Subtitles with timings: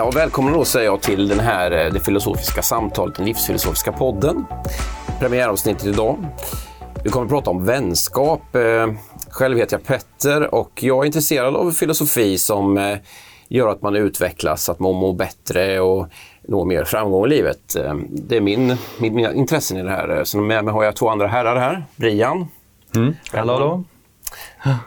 [0.00, 4.44] Ja, välkommen då säger jag till den här eh, det filosofiska samtalet, den livsfilosofiska podden.
[5.18, 6.26] Premiäravsnittet idag.
[7.04, 8.54] Vi kommer att prata om vänskap.
[8.54, 8.86] Eh,
[9.30, 12.98] själv heter jag Petter och jag är intresserad av filosofi som eh,
[13.48, 16.06] gör att man utvecklas, att man mår bättre och
[16.48, 17.76] når mer framgång i livet.
[18.08, 20.24] Det är min, min, mina intressen i det här.
[20.24, 21.84] Så med mig har jag två andra herrar här.
[21.96, 22.46] Brian.
[22.96, 23.14] Mm.
[23.32, 23.84] Hallå, hallå.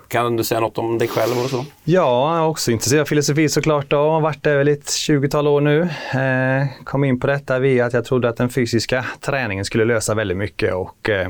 [0.07, 1.65] Kan du säga något om dig själv och så?
[1.83, 3.85] Ja, jag är också intresserad av filosofi såklart.
[3.89, 5.81] Jag har varit där väl ett 20-tal år nu.
[6.13, 10.13] Eh, kom in på detta via att jag trodde att den fysiska träningen skulle lösa
[10.13, 11.29] väldigt mycket och eh,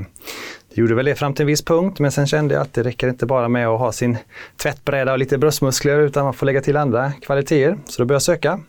[0.73, 2.83] det gjorde väl det fram till en viss punkt, men sen kände jag att det
[2.83, 4.17] räcker inte bara med att ha sin
[4.57, 7.77] tvättbräda och lite bröstmuskler utan man får lägga till andra kvaliteter.
[7.85, 8.59] Så då började jag söka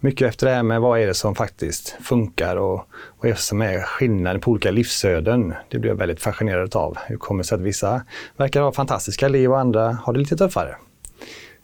[0.00, 2.86] mycket efter det här med vad är det som faktiskt funkar och
[3.20, 5.54] vad är det som är skillnaden på olika livsöden.
[5.68, 6.98] Det blev jag väldigt fascinerad av.
[7.06, 8.02] Hur kommer det sig att vissa
[8.36, 10.76] verkar ha fantastiska liv och andra har det lite tuffare?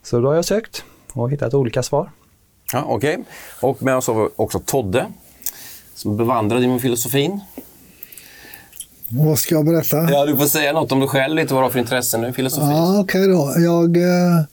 [0.03, 2.11] Så då har jag sökt och hittat olika svar.
[2.73, 3.13] Ja, Okej.
[3.13, 3.25] Okay.
[3.61, 5.07] Och med oss har vi också Todde
[5.95, 7.41] som bevandrad inom filosofin.
[9.09, 9.97] Vad ska jag berätta?
[9.97, 12.33] Ja, du får säga något om dig själv, lite vad du har för intressen i
[12.33, 12.67] filosofi.
[12.71, 13.55] Ja, Okej okay då.
[13.57, 14.45] Jag eh,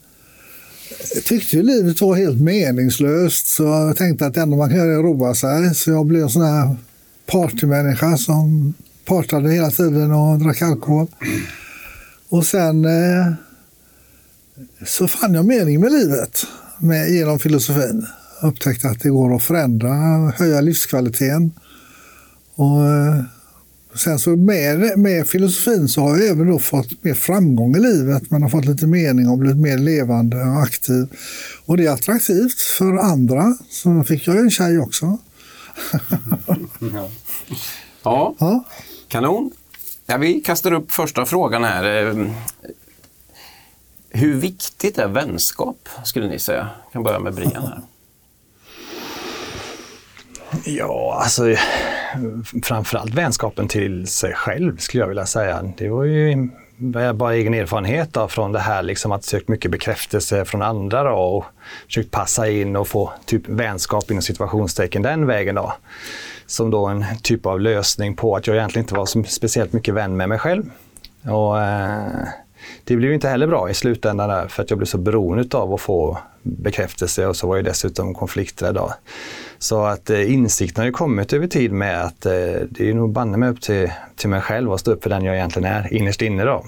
[1.24, 4.94] tyckte ju livet var helt meningslöst så jag tänkte att det enda man kan göra
[4.94, 5.76] är att roa sig.
[5.76, 6.76] Så jag blev en sån här
[7.26, 8.74] partymänniska som
[9.06, 11.08] partade hela tiden och drack alkohol.
[12.30, 13.34] Och sen eh,
[14.86, 16.46] så fann jag mening med livet
[16.80, 18.08] med, genom filosofin.
[18.42, 19.90] Jag upptäckte att det går att förändra,
[20.38, 21.52] höja livskvaliteten.
[22.56, 23.24] Och, eh,
[24.00, 28.32] Sen så med, med filosofin så har jag även då fått mer framgång i livet.
[28.32, 31.08] Man har fått lite mening och blivit mer levande och aktiv.
[31.66, 33.58] Och det är attraktivt för andra.
[33.70, 35.18] Så fick jag en tjej också.
[38.04, 38.36] ja.
[38.40, 38.64] ja,
[39.08, 39.52] kanon.
[40.06, 42.08] Ja, vi kastar upp första frågan här.
[42.08, 42.28] Eh,
[44.10, 46.70] hur viktigt är vänskap, skulle ni säga?
[46.84, 47.82] Jag kan börja med Brian här.
[50.66, 51.56] Ja, alltså
[52.64, 55.74] framförallt vänskapen till sig själv skulle jag vilja säga.
[55.78, 56.50] Det var ju
[57.14, 61.16] bara egen erfarenhet då, från det här liksom att sökt mycket bekräftelse från andra då,
[61.16, 61.46] och
[61.86, 65.56] försökt passa in och få typ vänskap inom situationstecken den vägen.
[65.56, 65.74] Då.
[66.46, 69.94] Som då en typ av lösning på att jag egentligen inte var så speciellt mycket
[69.94, 70.64] vän med mig själv.
[71.24, 72.28] Och, eh,
[72.84, 75.74] det blev inte heller bra i slutändan där, för att jag blev så beroende av
[75.74, 78.78] att få bekräftelse och så var jag dessutom konflikträdd.
[79.60, 82.32] Så att eh, insikten har ju kommit över tid med att eh,
[82.70, 85.24] det är nog banne mig upp till, till mig själv att stå upp för den
[85.24, 86.44] jag egentligen är innerst inne.
[86.44, 86.66] Då.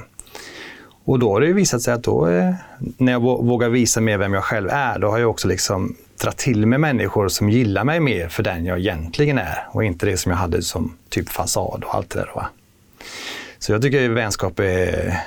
[1.05, 2.53] Och då har det ju visat sig att då, eh,
[2.97, 6.37] när jag vågar visa mer vem jag själv är, då har jag också liksom dragit
[6.37, 10.17] till mig människor som gillar mig mer för den jag egentligen är och inte det
[10.17, 12.31] som jag hade som typ fasad och allt det där.
[12.35, 12.49] Va?
[13.59, 15.19] Så jag tycker att vänskap är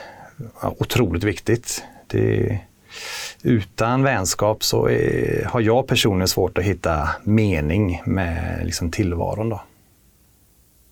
[0.60, 1.84] otroligt viktigt.
[2.06, 2.58] Det,
[3.44, 9.48] utan vänskap så är, har jag personligen svårt att hitta mening med liksom tillvaron.
[9.48, 9.62] Då.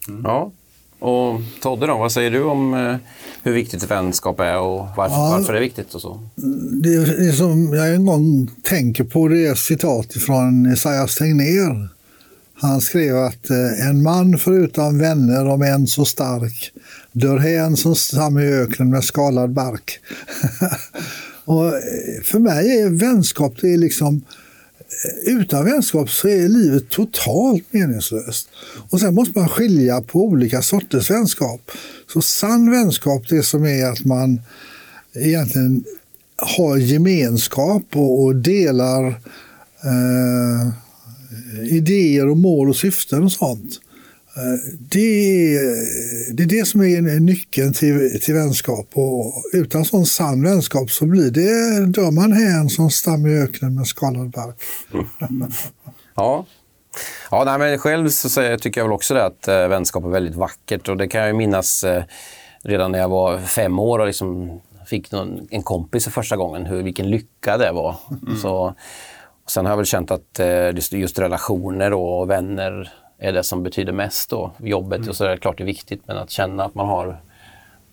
[0.09, 0.23] Mm.
[0.25, 0.51] Ja,
[0.99, 2.97] och Todde då, vad säger du om eh,
[3.43, 5.95] hur viktigt vänskap är och varför, ja, varför det är viktigt?
[5.95, 6.21] och så?
[6.83, 11.89] Det, det som jag en gång tänker på det är ett citat från Esaias Tegnér.
[12.55, 16.73] Han skrev att eh, en man förutan vänner, om än så stark,
[17.13, 19.99] dör hän som stam i öknen med skalad bark.
[21.45, 24.25] Och eh, för mig är vänskap, det är liksom
[25.27, 28.49] eh, utan vänskap så är livet totalt meningslöst.
[28.91, 31.71] Och sen måste man skilja på olika sorters vänskap.
[32.13, 34.41] Så sann vänskap, det som är att man
[35.15, 35.85] egentligen
[36.37, 39.07] har gemenskap och, och delar
[39.85, 40.69] eh,
[41.77, 43.81] idéer och mål och syften och sånt.
[44.79, 48.87] Det är, det är det som är nyckeln till, till vänskap.
[48.93, 53.75] Och utan sån sann vänskap så blir det, dör man hän som stam i öknen
[53.75, 54.57] med skalad bark.
[56.15, 56.47] ja,
[57.31, 60.35] Ja, nej, men själv så tycker jag väl också det att äh, vänskap är väldigt
[60.35, 62.03] vackert och det kan jag minnas äh,
[62.63, 66.67] redan när jag var fem år och liksom fick någon, en kompis för första gången,
[66.67, 67.97] hur, vilken lycka det var.
[68.27, 68.37] Mm.
[68.37, 68.75] Så,
[69.47, 72.93] sen har jag väl känt att äh, just relationer och vänner
[73.23, 74.53] är det som betyder mest då.
[74.59, 75.09] Jobbet mm.
[75.09, 77.21] och så är det klart det är viktigt men att känna att man har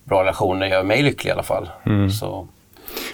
[0.04, 1.70] bra relationer gör mig lycklig i alla fall.
[1.86, 2.10] Mm.
[2.10, 2.48] Så,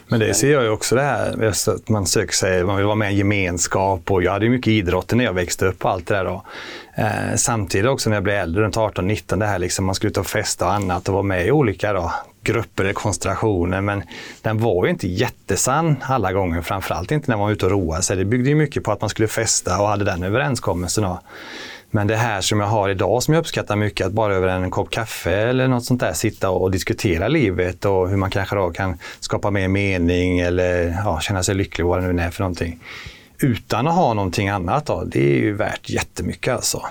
[0.08, 2.96] men det ser jag ju också det här, att man söker sig, man vill vara
[2.96, 5.92] med i en gemenskap och jag hade ju mycket idrott när jag växte upp och
[5.92, 6.26] allt det där.
[6.26, 6.44] Då.
[6.98, 10.18] Eh, samtidigt också när jag blev äldre, runt 18-19, det här liksom, man skulle ut
[10.18, 12.12] och festa och annat och vara med i olika då,
[12.44, 13.82] grupper eller konstellationer.
[13.82, 14.04] Men
[14.42, 18.02] den var ju inte jättesann alla gånger, framförallt inte när man var ute och roade
[18.02, 18.18] sig.
[18.18, 21.04] Det byggde ju mycket på att man skulle festa och hade den överenskommelsen.
[21.04, 21.20] Då.
[21.96, 24.72] Men det här som jag har idag som jag uppskattar mycket, att bara över en
[24.72, 28.72] kopp kaffe eller något sånt där sitta och diskutera livet och hur man kanske då
[28.72, 32.80] kan skapa mer mening eller ja, känna sig lycklig, vad det nu är för någonting.
[33.38, 36.82] utan att ha någonting annat, då, det är ju värt jättemycket alltså.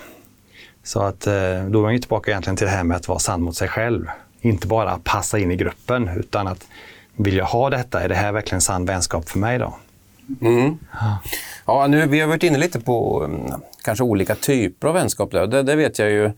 [0.83, 1.33] Så att eh,
[1.69, 3.69] då är man ju tillbaka egentligen till det här med att vara sann mot sig
[3.69, 4.07] själv.
[4.41, 6.67] Inte bara passa in i gruppen, utan att
[7.17, 8.03] vill jag ha detta?
[8.03, 9.75] Är det här verkligen sann vänskap för mig då?
[10.41, 10.79] Mm.
[11.67, 15.31] Ja, nu, vi har varit inne lite på um, kanske olika typer av vänskap.
[15.31, 16.31] Det, det vet jag ju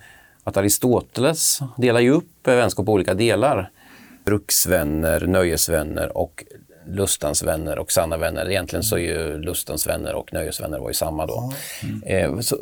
[0.44, 3.70] att Aristoteles delar ju upp vänskap på olika delar.
[4.24, 6.44] Bruksvänner, nöjesvänner och
[6.86, 8.50] lustans vänner och sanna vänner.
[8.50, 11.52] Egentligen så är ju lustans vänner och nöjesvänner var ju samma då.
[11.82, 12.34] Mm.
[12.34, 12.56] Eh, så,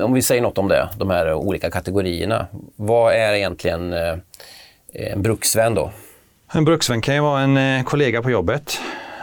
[0.00, 2.46] om vi säger något om det, de här olika kategorierna.
[2.76, 4.14] Vad är egentligen eh,
[4.92, 5.90] en bruksvän då?
[6.52, 8.78] En bruksvän kan ju vara en eh, kollega på jobbet.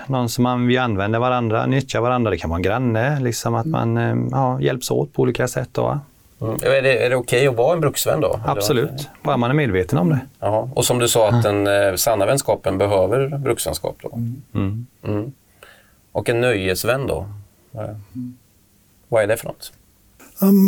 [0.07, 2.31] Någon som man, vi använder varandra, nyttjar varandra.
[2.31, 5.69] Det kan vara en granne, liksom att man eh, ja, hjälps åt på olika sätt.
[5.71, 6.00] Då.
[6.41, 6.55] Mm.
[6.61, 8.39] Är det, är det okej okay att vara en bruksvän då?
[8.45, 10.19] Absolut, bara man är medveten om det.
[10.39, 10.69] Jaha.
[10.73, 14.19] Och som du sa att den eh, sanna vänskapen behöver bruksvänskap då?
[14.53, 14.88] Mm.
[15.03, 15.31] Mm.
[16.11, 17.27] Och en nöjesvän då?
[19.09, 19.71] Vad är det för något?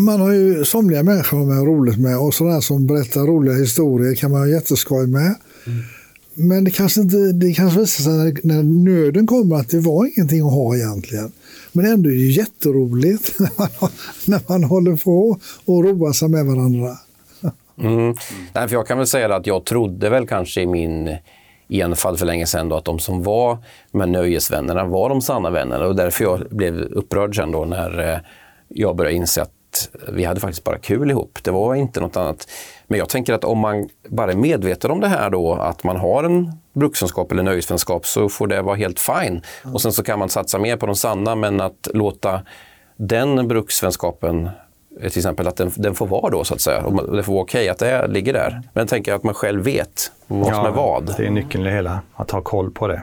[0.05, 4.15] Man har ju somliga människor man har roligt med och sådana som berättar roliga historier
[4.15, 5.35] kan man ha jätteskoj med.
[6.35, 10.05] Men det kanske, inte, det kanske visar sig när, när nöden kommer att det var
[10.17, 11.31] ingenting att ha egentligen.
[11.71, 13.89] Men ändå är det jätteroligt när man,
[14.25, 16.97] när man håller på och roar sig med varandra.
[17.77, 18.15] Mm.
[18.53, 21.17] Nej, för jag kan väl säga att jag trodde väl kanske i min
[21.69, 23.57] enfald för länge sedan då, att de som var
[23.91, 28.13] de här nöjesvännerna var de sanna vännerna och därför jag blev upprörd sen då när
[28.13, 28.19] eh,
[28.67, 31.39] jag började inse att vi hade faktiskt bara kul ihop.
[31.43, 32.47] Det var inte något annat.
[32.87, 35.97] Men jag tänker att om man bara är medveten om det här då, att man
[35.97, 39.41] har en bruksvänskap eller nöjesvänskap, så får det vara helt fine.
[39.73, 42.41] Och sen så kan man satsa mer på de sanna, men att låta
[42.97, 44.49] den bruksvänskapen
[45.01, 46.81] eh, till exempel att den, den får vara då så att säga.
[46.81, 48.51] Och det får vara okej okay att det ligger där.
[48.51, 51.15] Men jag tänker att man själv vet vad ja, som är vad.
[51.17, 53.01] Det är nyckeln i det hela, att ha koll på det.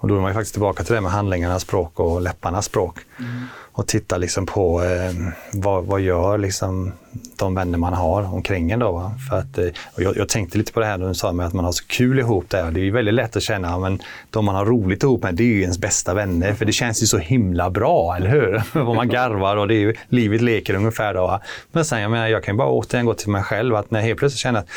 [0.00, 2.98] Och då är man faktiskt tillbaka till det med handlingarnas språk och läpparnas språk.
[3.18, 3.44] Mm.
[3.78, 5.12] Och titta liksom på eh,
[5.52, 6.92] vad, vad gör liksom
[7.36, 8.78] de vänner man har omkring en.
[8.78, 9.66] Då, För att, eh,
[9.96, 11.84] jag, jag, tänkte lite på det här när du sa med att man har så
[11.86, 12.70] kul ihop där.
[12.70, 15.42] Det är ju väldigt lätt att känna att de man har roligt ihop med, det
[15.42, 16.54] är ju ens bästa vänner.
[16.54, 18.62] För det känns ju så himla bra, eller hur?
[18.84, 21.14] Vad man garvar och det är ju, livet leker ungefär.
[21.14, 21.40] Då.
[21.72, 23.74] Men sen, jag, menar, jag kan bara återigen gå till mig själv.
[23.76, 24.68] Att när jag helt plötsligt känner att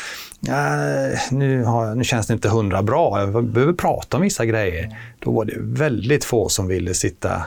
[0.48, 4.96] äh, nu, har, nu känns det inte hundra bra, jag behöver prata om vissa grejer.
[5.18, 7.42] Då var det väldigt få som ville sitta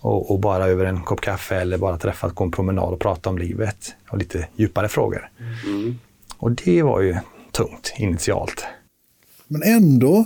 [0.00, 3.30] och, och, bara över en kopp kaffe eller bara träffas, gå en promenad och prata
[3.30, 5.30] om livet och lite djupare frågor.
[5.66, 5.98] Mm.
[6.38, 7.16] Och det var ju
[7.52, 8.64] tungt initialt.
[9.48, 10.24] Men ändå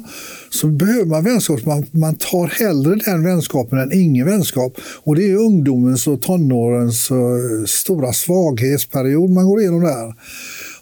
[0.50, 1.66] så behöver man vänskap.
[1.66, 4.72] Man, man tar hellre den vänskapen än ingen vänskap.
[5.02, 10.08] Och det är ungdomens och tonårens uh, stora svaghetsperiod man går igenom där.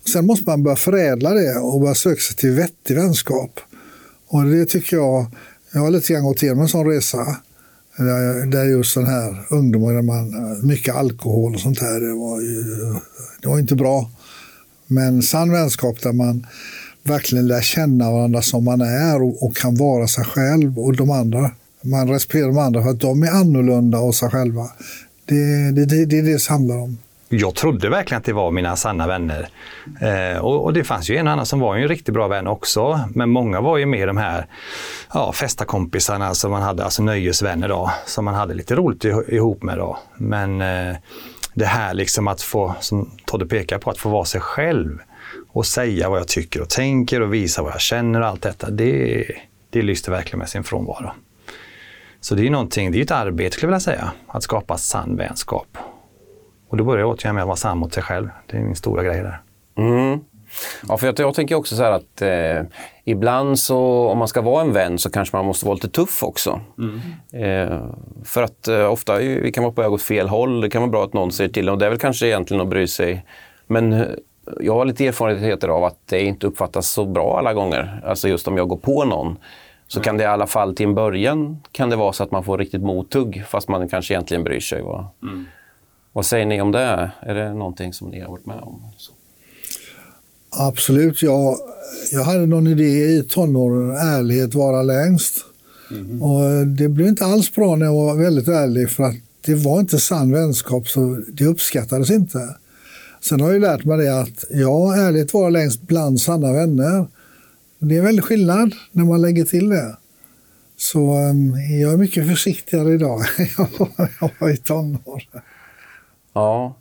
[0.02, 3.61] Och sen måste man börja förädla det och börja söka sig till vettig vänskap.
[4.29, 5.26] Och det tycker jag,
[5.73, 7.37] jag har lite grann gått igenom en sån resa.
[8.46, 10.34] Där just den här ungdomar, där man,
[10.66, 12.62] mycket alkohol och sånt här, det var, ju,
[13.42, 14.10] det var inte bra.
[14.86, 16.46] Men sann vänskap där man
[17.02, 21.10] verkligen lär känna varandra som man är och, och, kan vara sig själv och de
[21.10, 21.50] andra.
[21.82, 24.70] Man respekterar de andra för att de är annorlunda och sig själva.
[25.24, 26.98] Det, det, det, det är det det handlar om
[27.28, 29.48] jag trodde verkligen att det var mina sanna vänner.
[30.00, 33.00] Eh, och, och, det fanns ju en annan som var en riktigt bra vän också.
[33.14, 34.46] Men många var ju mer de här
[35.14, 39.79] ja, festakompisarna som man hade, alltså nöjesvänner då, som man hade lite roligt ihop med
[39.79, 39.98] då.
[40.17, 40.96] Men eh,
[41.55, 44.98] det här liksom att få, som Todde pekar på, att få vara sig själv
[45.48, 48.70] och säga vad jag tycker och tänker och visa vad jag känner och allt detta.
[48.70, 49.24] Det,
[49.70, 51.10] det lyste verkligen med sin frånvaro.
[52.20, 55.17] Så det är någonting, det är ett arbete skulle jag vilja säga, att skapa sann
[55.17, 55.79] vänskap.
[56.69, 58.29] Och då börjar jag återigen med att vara sann mot sig själv.
[58.46, 59.41] Det är min stora grej där.
[59.77, 60.20] Mm.
[60.89, 62.67] Ja, för jag, jag, tänker också så här att eh,
[63.05, 66.22] ibland så om man ska vara en vän så kanske man måste vara lite tuff
[66.22, 66.60] också.
[66.79, 67.01] Mm.
[67.32, 67.81] Eh,
[68.25, 70.60] för att eh, ofta vi kan vara på väg åt fel håll.
[70.60, 72.69] Det kan vara bra att någon säger till och det är väl kanske egentligen att
[72.69, 73.25] bry sig.
[73.67, 74.06] Men eh,
[74.60, 78.03] jag har lite erfarenheter av att det inte uppfattas så bra alla gånger.
[78.06, 79.37] Alltså just om jag går på någon
[79.87, 80.05] så mm.
[80.05, 82.58] kan det i alla fall till en början kan det vara så att man får
[82.58, 84.82] riktigt mothugg fast man kanske egentligen bryr sig.
[84.82, 85.10] Va?
[85.22, 85.46] Mm.
[86.12, 87.10] Vad säger ni om det?
[87.20, 88.82] Är det någonting som ni har varit med om?
[90.50, 91.22] Absolut.
[91.22, 91.56] Jag,
[92.12, 95.44] jag hade någon idé i tonåren, ärlighet vara längst.
[95.91, 96.22] Mm.
[96.22, 99.81] Och det blev inte alls bra när jag var väldigt ärlig för att det var
[99.81, 102.55] inte sann vänskap så det uppskattades inte.
[103.20, 107.06] Sen har jag lärt mig det att ja, ärlighet vara längst bland sanna vänner.
[107.79, 109.96] Det är en väldig skillnad när man lägger till det.
[110.77, 113.46] Så um, jag är mycket försiktigare idag än
[114.20, 115.43] jag var i tonåren.
[116.32, 116.75] Ja.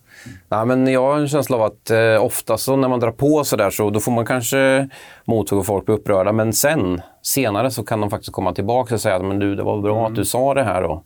[0.50, 3.44] Nej, men jag har en känsla av att eh, ofta så när man drar på
[3.44, 4.90] så där så då får man kanske
[5.26, 6.32] mothugg och folk blir upprörda.
[6.32, 9.64] Men sen senare så kan de faktiskt komma tillbaka och säga att men du, det
[9.64, 10.82] var bra att du sa det här.
[10.82, 11.04] Då.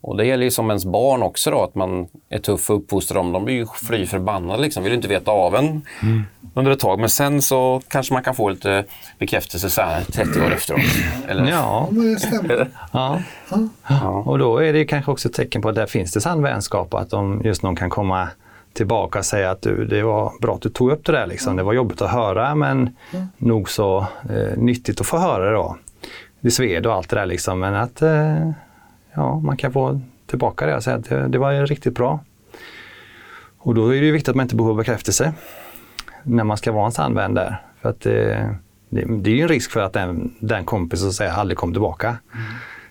[0.00, 3.16] Och det gäller ju som ens barn också då, att man är tuff och uppfostrar
[3.16, 3.32] dem.
[3.32, 5.82] De blir ju fly förbannade liksom, vill inte veta av en
[6.54, 6.98] under ett tag.
[7.00, 8.84] Men sen så kanske man kan få lite
[9.18, 10.80] bekräftelse så här 30 år efteråt.
[11.28, 11.50] Eller?
[11.50, 12.68] Ja, stämmer.
[13.88, 14.08] ja.
[14.26, 16.94] Och då är det kanske också ett tecken på att där finns det sann vänskap.
[16.94, 18.28] Att de, just någon kan komma
[18.74, 21.26] tillbaka och säga att du, det var bra att du tog upp det där.
[21.26, 21.56] Liksom.
[21.56, 22.96] Det var jobbigt att höra men
[23.36, 25.76] nog så eh, nyttigt att få höra det då.
[26.40, 27.60] Det sved och allt det där liksom.
[27.60, 28.50] Men att eh,
[29.14, 32.20] ja, man kan få tillbaka det och säga att det, det var riktigt bra.
[33.58, 35.32] Och då är det viktigt att man inte behöver bekräftelse
[36.22, 37.62] när man ska vara en sann vän där.
[37.82, 38.12] För att eh,
[38.88, 42.16] det, det är ju en risk för att den, den kompisen säga aldrig kommer tillbaka.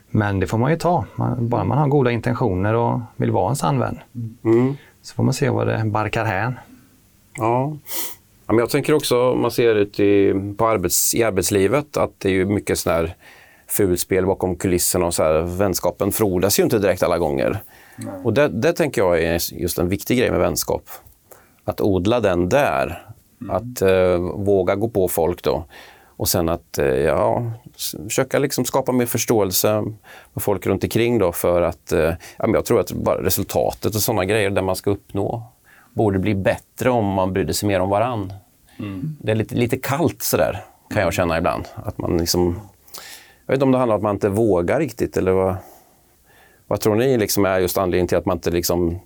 [0.10, 1.06] Men det får man ju ta.
[1.16, 4.00] Man, bara man har goda intentioner och vill vara en sann vän.
[4.44, 4.75] Mm.
[5.03, 6.60] Så får man se vad det barkar hän.
[7.38, 7.77] Ja.
[8.45, 12.19] Ja, men jag tänker också, om man ser ut i, på arbets, i arbetslivet, att
[12.19, 13.15] det är ju mycket sån här
[13.67, 17.60] fulspel bakom kulisserna och så här, vänskapen frodas ju inte direkt alla gånger.
[18.24, 20.83] Och det, det tänker jag är just en viktig grej med vänskap.
[21.65, 23.05] Att odla den där.
[23.50, 25.65] Att eh, våga gå på folk då.
[26.07, 29.82] Och sen att eh, ja, försöka liksom skapa mer förståelse
[30.34, 34.25] med folk runt omkring då för att eh, jag tror att bara resultatet och sådana
[34.25, 35.44] grejer där man ska uppnå
[35.94, 38.34] borde bli bättre om man brydde sig mer om varann.
[39.22, 41.65] Det är lite, lite kallt sådär kan jag känna ibland.
[41.75, 42.60] Att man liksom,
[43.46, 45.56] jag vet inte om det handlar om att man inte vågar riktigt eller vad,
[46.68, 49.00] vad tror ni liksom är just anledningen till att man inte liksom,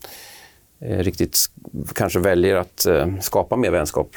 [0.79, 4.09] eh, riktigt sk- kanske väljer att eh, skapa mer vänskap?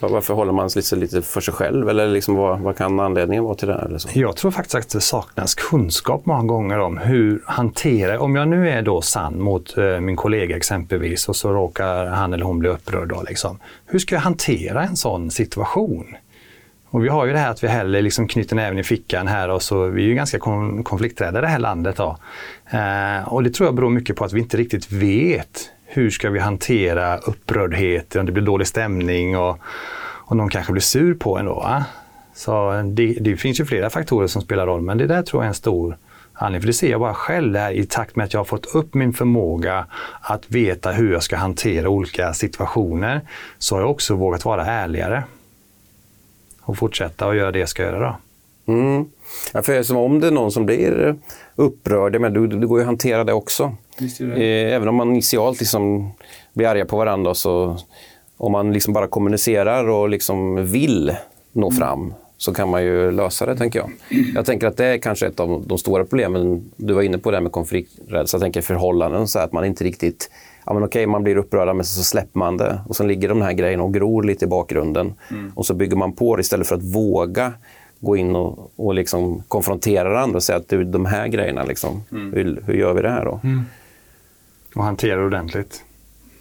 [0.00, 1.88] Varför håller man sig lite, lite för sig själv?
[1.88, 3.74] Eller liksom vad, vad kan anledningen vara till det?
[3.74, 4.08] Eller så?
[4.14, 8.70] Jag tror faktiskt att det saknas kunskap många gånger om hur hantera, om jag nu
[8.70, 12.68] är då sann mot eh, min kollega exempelvis och så råkar han eller hon bli
[12.68, 13.08] upprörd.
[13.08, 13.58] Då, liksom.
[13.86, 16.06] Hur ska jag hantera en sån situation?
[16.90, 19.48] Och vi har ju det här att vi hellre liksom knyter näven i fickan här
[19.48, 21.96] och så vi är ju ganska kon- konflikträdda i det här landet.
[21.96, 22.16] Då.
[22.70, 26.30] Eh, och det tror jag beror mycket på att vi inte riktigt vet hur ska
[26.30, 29.58] vi hantera upprördhet, om det blir dålig stämning och,
[30.26, 31.54] och någon kanske blir sur på en då.
[31.54, 31.84] Va?
[32.34, 35.44] Så det, det finns ju flera faktorer som spelar roll, men det där tror jag
[35.44, 35.96] är en stor
[36.32, 36.60] anledning.
[36.60, 38.94] För det ser jag bara själv där i takt med att jag har fått upp
[38.94, 39.86] min förmåga
[40.20, 43.20] att veta hur jag ska hantera olika situationer,
[43.58, 45.24] så har jag också vågat vara ärligare.
[46.62, 48.16] Och fortsätta att göra det jag ska göra då.
[48.72, 49.04] Mm.
[49.52, 51.16] Ja, för som om det är någon som blir
[51.56, 53.76] upprörd, men du, du går ju att hantera det också.
[54.36, 56.10] Eh, Även om man initialt liksom
[56.54, 57.76] blir arga på varandra, så
[58.36, 61.12] om man liksom bara kommunicerar och liksom vill
[61.52, 63.90] nå fram, så kan man ju lösa det, tänker jag.
[64.34, 66.70] Jag tänker att det är kanske ett av de stora problemen.
[66.76, 68.36] Du var inne på det här med konflikträdsla.
[68.36, 70.30] Jag tänker förhållanden, så att man inte riktigt...
[70.66, 72.80] Ja, men okej, man blir upprörd, men så släpper man det.
[72.88, 75.14] Och sen ligger de här grejerna och gror lite i bakgrunden.
[75.54, 77.52] Och så bygger man på det istället för att våga
[78.00, 82.02] gå in och, och liksom konfrontera varandra och säga att du, de här grejerna, liksom,
[82.10, 83.40] hur, hur gör vi det här då?
[84.74, 85.82] Och hantera ordentligt.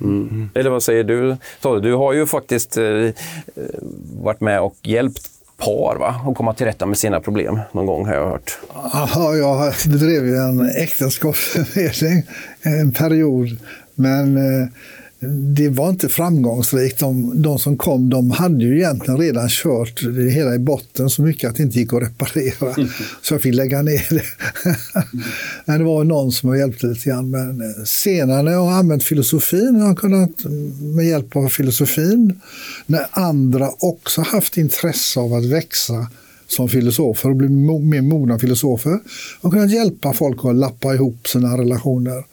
[0.02, 0.50] Mm.
[0.54, 1.38] Eller vad säger du?
[1.82, 3.12] Du har ju faktiskt eh, eh,
[4.22, 6.22] varit med och hjälpt par va?
[6.28, 8.58] att komma till rätta med sina problem någon gång har jag hört.
[8.94, 12.24] Ja, jag bedrev ju en äktenskapsförmedling
[12.62, 13.58] en period.
[13.96, 14.68] Men eh,
[15.56, 17.00] det var inte framgångsrikt.
[17.00, 21.22] De, de som kom de hade ju egentligen redan kört det hela i botten så
[21.22, 22.88] mycket att det inte gick att reparera.
[23.22, 24.24] Så jag fick lägga ner det.
[25.66, 27.30] Men det var någon som hjälpte lite grann.
[27.30, 30.46] Men eh, senare när jag har använt filosofin, jag har kunnat
[30.96, 32.40] med hjälp av filosofin,
[32.86, 36.08] när andra också haft intresse av att växa
[36.48, 39.00] som filosofer och bli mer mogna filosofer
[39.42, 42.24] och kunnat hjälpa folk att lappa ihop sina relationer.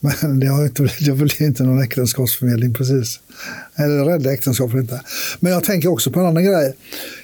[0.00, 3.20] Men det har inte, blivit- det blir inte någon äktenskapsförmedling precis.
[3.76, 5.00] Eller rädda äktenskapet inte.
[5.40, 6.76] Men jag tänker också på en annan grej.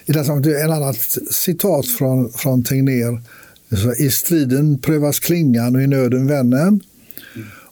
[0.07, 3.23] I det här en annat citat från, från Tegnér.
[3.99, 6.81] I striden prövas klingan och i nöden vännen.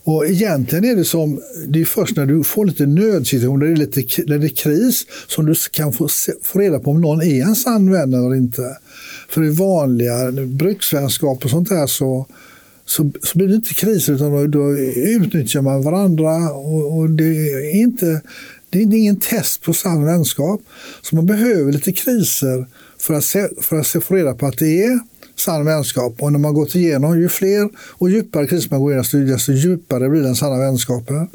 [0.04, 3.73] Och egentligen är det som, det är först när du får lite nödsituation, när det
[3.73, 7.00] är lite när det är kris, som du kan få, se, få reda på om
[7.00, 8.76] någon är en sann vän eller inte.
[9.28, 12.26] För i vanliga bruksvänskap och sånt där så,
[12.92, 17.25] så, så blir det inte kriser utan då, då utnyttjar man varandra och, och det
[17.25, 18.20] är inte
[18.70, 20.61] det är ingen test på sann vänskap.
[21.02, 22.66] Så man behöver lite kriser
[22.99, 25.00] för att, se, för att se, få reda på att det är
[25.37, 26.14] sann vänskap.
[26.18, 30.08] Och när man gått igenom, ju fler och djupare kriser man går igenom, desto djupare
[30.08, 31.28] blir den sanna vänskapen.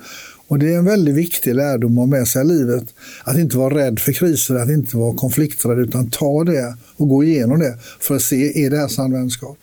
[0.48, 2.84] Och det är en väldigt viktig lärdom att ha med sig i livet.
[3.24, 7.24] Att inte vara rädd för kriser, att inte vara konflikträdd, utan ta det och gå
[7.24, 9.58] igenom det för att se, är det här sann vänskap?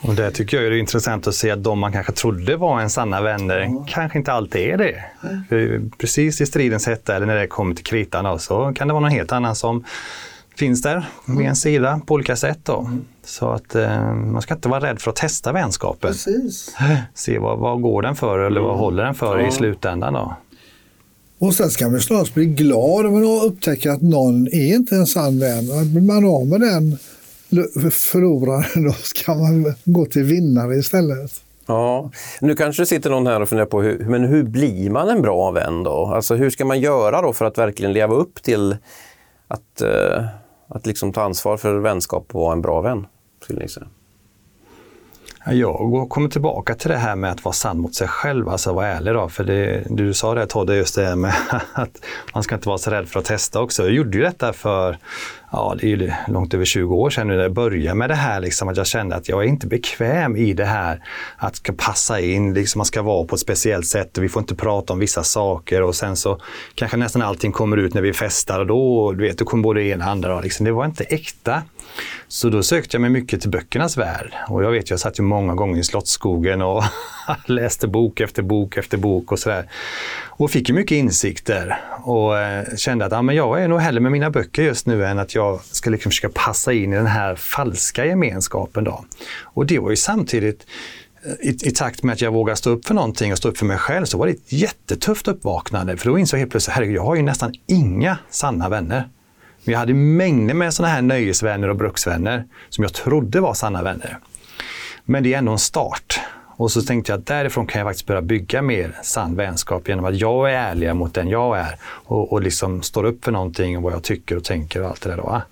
[0.00, 2.80] Och där tycker jag det är intressant att se att de man kanske trodde var
[2.80, 5.04] en sanna vänner kanske inte alltid är det.
[5.48, 8.94] För precis i stridens hetta eller när det kommer till kritan då, så kan det
[8.94, 9.84] vara någon helt annan som
[10.56, 12.58] finns där med en sida på olika sätt.
[12.62, 12.90] Då.
[13.24, 16.10] Så att eh, man ska inte vara rädd för att testa vänskapen.
[16.10, 16.76] Precis.
[17.14, 20.12] Se vad, vad går den för eller vad håller den för i slutändan.
[20.12, 20.36] Då.
[21.38, 25.06] Och sen ska man snarast bli glad om man upptäcker att någon är inte en
[25.06, 25.92] sann vän.
[25.92, 26.98] Blir man av med den
[27.90, 31.42] förloraren då ska man gå till vinnare istället.
[31.66, 32.10] Ja,
[32.40, 35.22] nu kanske det sitter någon här och funderar på hur, men hur blir man en
[35.22, 36.06] bra vän då?
[36.06, 38.76] Alltså hur ska man göra då för att verkligen leva upp till
[39.48, 40.24] att, eh,
[40.68, 43.06] att liksom ta ansvar för vänskap och vara en bra vän?
[43.42, 43.86] Skulle ni säga?
[45.50, 48.86] Jag kommer tillbaka till det här med att vara sann mot sig själv, alltså vara
[48.86, 49.14] ärlig.
[49.14, 49.28] Då.
[49.28, 51.34] För det, du sa det Todd, just det med
[51.72, 53.82] att man ska inte vara så rädd för att testa också.
[53.82, 54.98] Jag gjorde ju detta för
[55.52, 58.14] ja, det är ju långt över 20 år sedan nu när jag började med det
[58.14, 58.40] här.
[58.40, 61.02] Liksom, att jag kände att jag är inte bekväm i det här
[61.36, 64.40] att ska passa in, liksom, man ska vara på ett speciellt sätt och vi får
[64.40, 66.38] inte prata om vissa saker och sen så
[66.74, 69.80] kanske nästan allting kommer ut när vi festar och då, du vet, då kommer både
[69.80, 70.40] det ena och andra.
[70.40, 70.64] Liksom.
[70.64, 71.62] Det var inte äkta.
[72.28, 74.34] Så då sökte jag mig mycket till böckernas värld.
[74.48, 76.84] Och jag vet, jag satt ju många gånger i Slottsskogen och
[77.46, 79.70] läste bok efter bok efter bok och sådär.
[80.24, 84.00] Och fick ju mycket insikter och eh, kände att ja, men jag är nog hellre
[84.00, 87.06] med mina böcker just nu än att jag ska liksom försöka passa in i den
[87.06, 88.84] här falska gemenskapen.
[88.84, 89.04] Då.
[89.42, 90.66] Och det var ju samtidigt
[91.24, 93.58] eh, i, i, takt med att jag vågade stå upp för någonting och stå upp
[93.58, 95.96] för mig själv så var det ett jättetufft uppvaknande.
[95.96, 99.08] För då insåg jag helt plötsligt, herregud, jag har ju nästan inga sanna vänner.
[99.66, 103.82] Men jag hade mängder med sådana här nöjesvänner och bruksvänner som jag trodde var sanna
[103.82, 104.18] vänner.
[105.04, 106.20] Men det är ändå en start.
[106.58, 110.04] Och så tänkte jag att därifrån kan jag faktiskt börja bygga mer sann vänskap genom
[110.04, 113.76] att jag är ärlig mot den jag är och, och liksom står upp för någonting
[113.76, 115.16] och vad jag tycker och tänker och allt det där.
[115.16, 115.42] Då.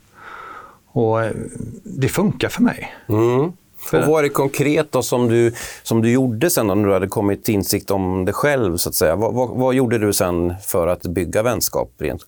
[0.86, 1.32] Och eh,
[1.82, 2.94] det funkar för mig.
[3.08, 3.52] Mm.
[3.84, 4.02] För...
[4.02, 7.08] Och vad är det konkret då som du, som du gjorde sen när du hade
[7.08, 8.76] kommit till insikt om dig själv?
[8.76, 9.16] så att säga?
[9.16, 11.92] Vad, vad, vad, gjorde du sen för att bygga vänskap?
[11.98, 12.22] Rent,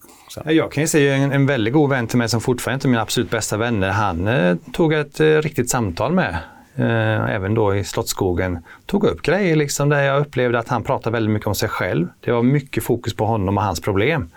[0.44, 2.98] Jag kan ju säga en, en väldigt god vän till mig som fortfarande är min
[2.98, 3.90] absolut bästa vänner.
[3.90, 6.36] Han eh, tog ett eh, riktigt samtal med
[6.76, 11.12] eh, även då i Slottsskogen, tog upp grejer liksom där jag upplevde att han pratade
[11.12, 12.08] väldigt mycket om sig själv.
[12.21, 14.30] Det var mycket fokus på honom och hans problem.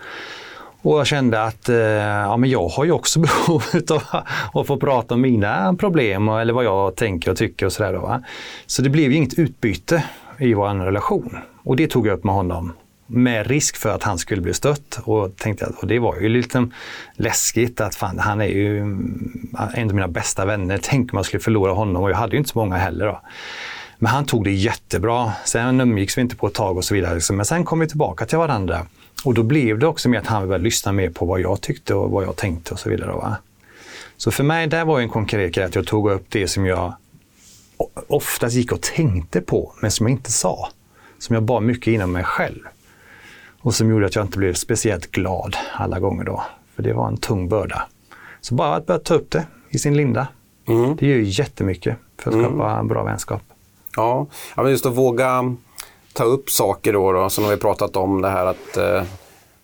[0.82, 4.78] Och jag kände att eh, ja, men jag har ju också behov av att få
[4.78, 8.24] prata om mina problem eller vad jag tänker och tycker och sådär.
[8.66, 10.04] Så det blev ju inget utbyte
[10.38, 11.38] i vår relation.
[11.64, 12.74] Och det tog jag upp med honom
[13.10, 15.00] med risk för att han skulle bli stött.
[15.04, 16.68] Och, tänkte att, och det var ju lite
[17.14, 20.80] läskigt att fan, han är ju mm, en av mina bästa vänner.
[20.82, 23.06] Tänk om jag skulle förlora honom och jag hade ju inte så många heller.
[23.06, 23.22] Då.
[23.98, 25.34] Men han tog det jättebra.
[25.46, 27.14] Sen umgicks vi inte på ett tag och så vidare.
[27.14, 27.36] Liksom.
[27.36, 28.86] Men sen kom vi tillbaka till varandra.
[29.26, 31.94] Och då blev det också med att han började lyssna mer på vad jag tyckte
[31.94, 33.12] och vad jag tänkte och så vidare.
[33.12, 33.38] Va?
[34.18, 36.94] Så för mig, där var en konkret grej att jag tog upp det som jag
[38.08, 40.70] oftast gick och tänkte på, men som jag inte sa.
[41.20, 42.60] Som jag bar mycket inom mig själv.
[43.62, 46.44] Och som gjorde att jag inte blev speciellt glad alla gånger då.
[46.76, 47.88] För det var en tung börda.
[48.42, 50.28] Så bara att börja ta upp det i sin linda.
[50.68, 50.96] Mm.
[50.96, 52.46] Det gör ju jättemycket för att mm.
[52.46, 52.88] skapa mm.
[52.88, 53.42] bra vänskap.
[53.96, 55.56] Ja, men just att våga
[56.14, 59.04] ta upp saker då, då som har vi pratat om det här att eh,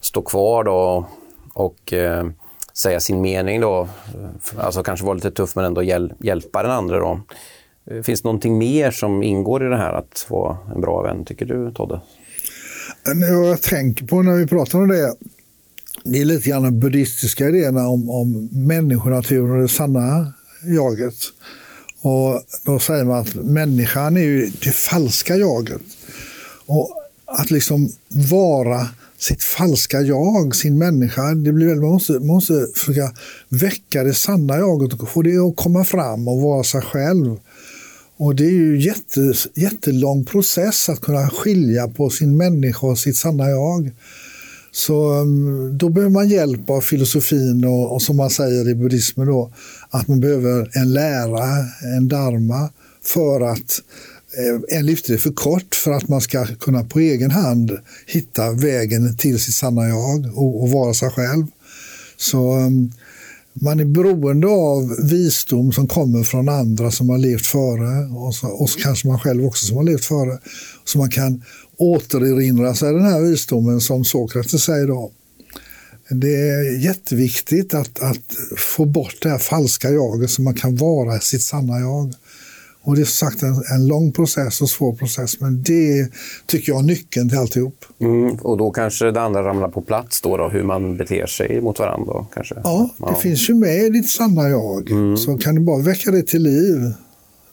[0.01, 1.07] stå kvar då
[1.53, 2.25] och eh,
[2.73, 3.87] säga sin mening då.
[4.57, 7.19] Alltså kanske vara lite tuff men ändå hjäl hjälpa den andra då.
[7.91, 11.25] Eh, finns det någonting mer som ingår i det här att vara en bra vän,
[11.25, 12.01] tycker du Todde?
[13.07, 15.15] Eh, jag tänker på när vi pratar om det,
[16.03, 21.15] det är lite grann de buddhistiska idéerna om, om människonaturen och det sanna jaget.
[22.01, 25.81] Och då säger man att människan är ju det falska jaget.
[26.65, 26.89] Och
[27.25, 32.67] att liksom vara sitt falska jag, sin människa, det blir väl, man måste, man måste
[32.75, 33.11] försöka
[33.49, 37.37] väcka det sanna jaget och få det att komma fram och vara sig själv.
[38.17, 43.17] Och det är ju jätte, jättelång process att kunna skilja på sin människa och sitt
[43.17, 43.91] sanna jag.
[44.71, 49.27] Så mm, då behöver man hjälp av filosofin och, och som man säger i buddhismen
[49.27, 49.51] då,
[49.89, 51.65] att man behöver en lära,
[51.97, 52.69] en dharma,
[53.03, 56.99] för att eh, Eh, en livstid är för kort för att man ska kunna på
[56.99, 61.45] egen hand hitta vägen till sitt sanna jag och, och vara sig själv.
[62.17, 62.91] Så um,
[63.53, 68.47] man är beroende av visdom som kommer från andra som har levt före och så,
[68.47, 70.39] och så kanske man själv också som har levt före.
[70.85, 71.43] Så man kan
[71.77, 75.11] återerinra sig den här visdomen som Sokrates säger då.
[76.09, 81.19] Det är jätteviktigt att, att få bort det här falska jaget så man kan vara
[81.19, 82.13] sitt sanna jag.
[82.85, 86.09] Och det är som sagt en, en lång process och svår process, men det
[86.45, 87.85] tycker jag är nyckeln till alltihop.
[87.99, 91.61] Mm, och då kanske det andra ramlar på plats då, då hur man beter sig
[91.61, 92.25] mot varandra?
[92.33, 92.55] Kanske.
[92.63, 93.15] Ja, det ja.
[93.15, 94.91] finns ju med i ditt sanna jag.
[94.91, 95.17] Mm.
[95.17, 96.93] Så kan du bara väcka det till liv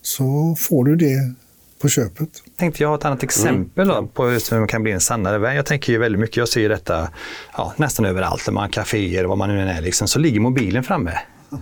[0.02, 1.34] så får du det
[1.82, 2.28] på köpet.
[2.58, 5.56] tänkte jag ha ett annat exempel då, på hur man kan bli en sannare vän.
[5.56, 7.08] Jag tänker ju väldigt mycket, jag ser ju detta
[7.56, 10.40] ja, nästan överallt, där man har kaféer, vad man nu än är, liksom, så ligger
[10.40, 11.12] mobilen framme.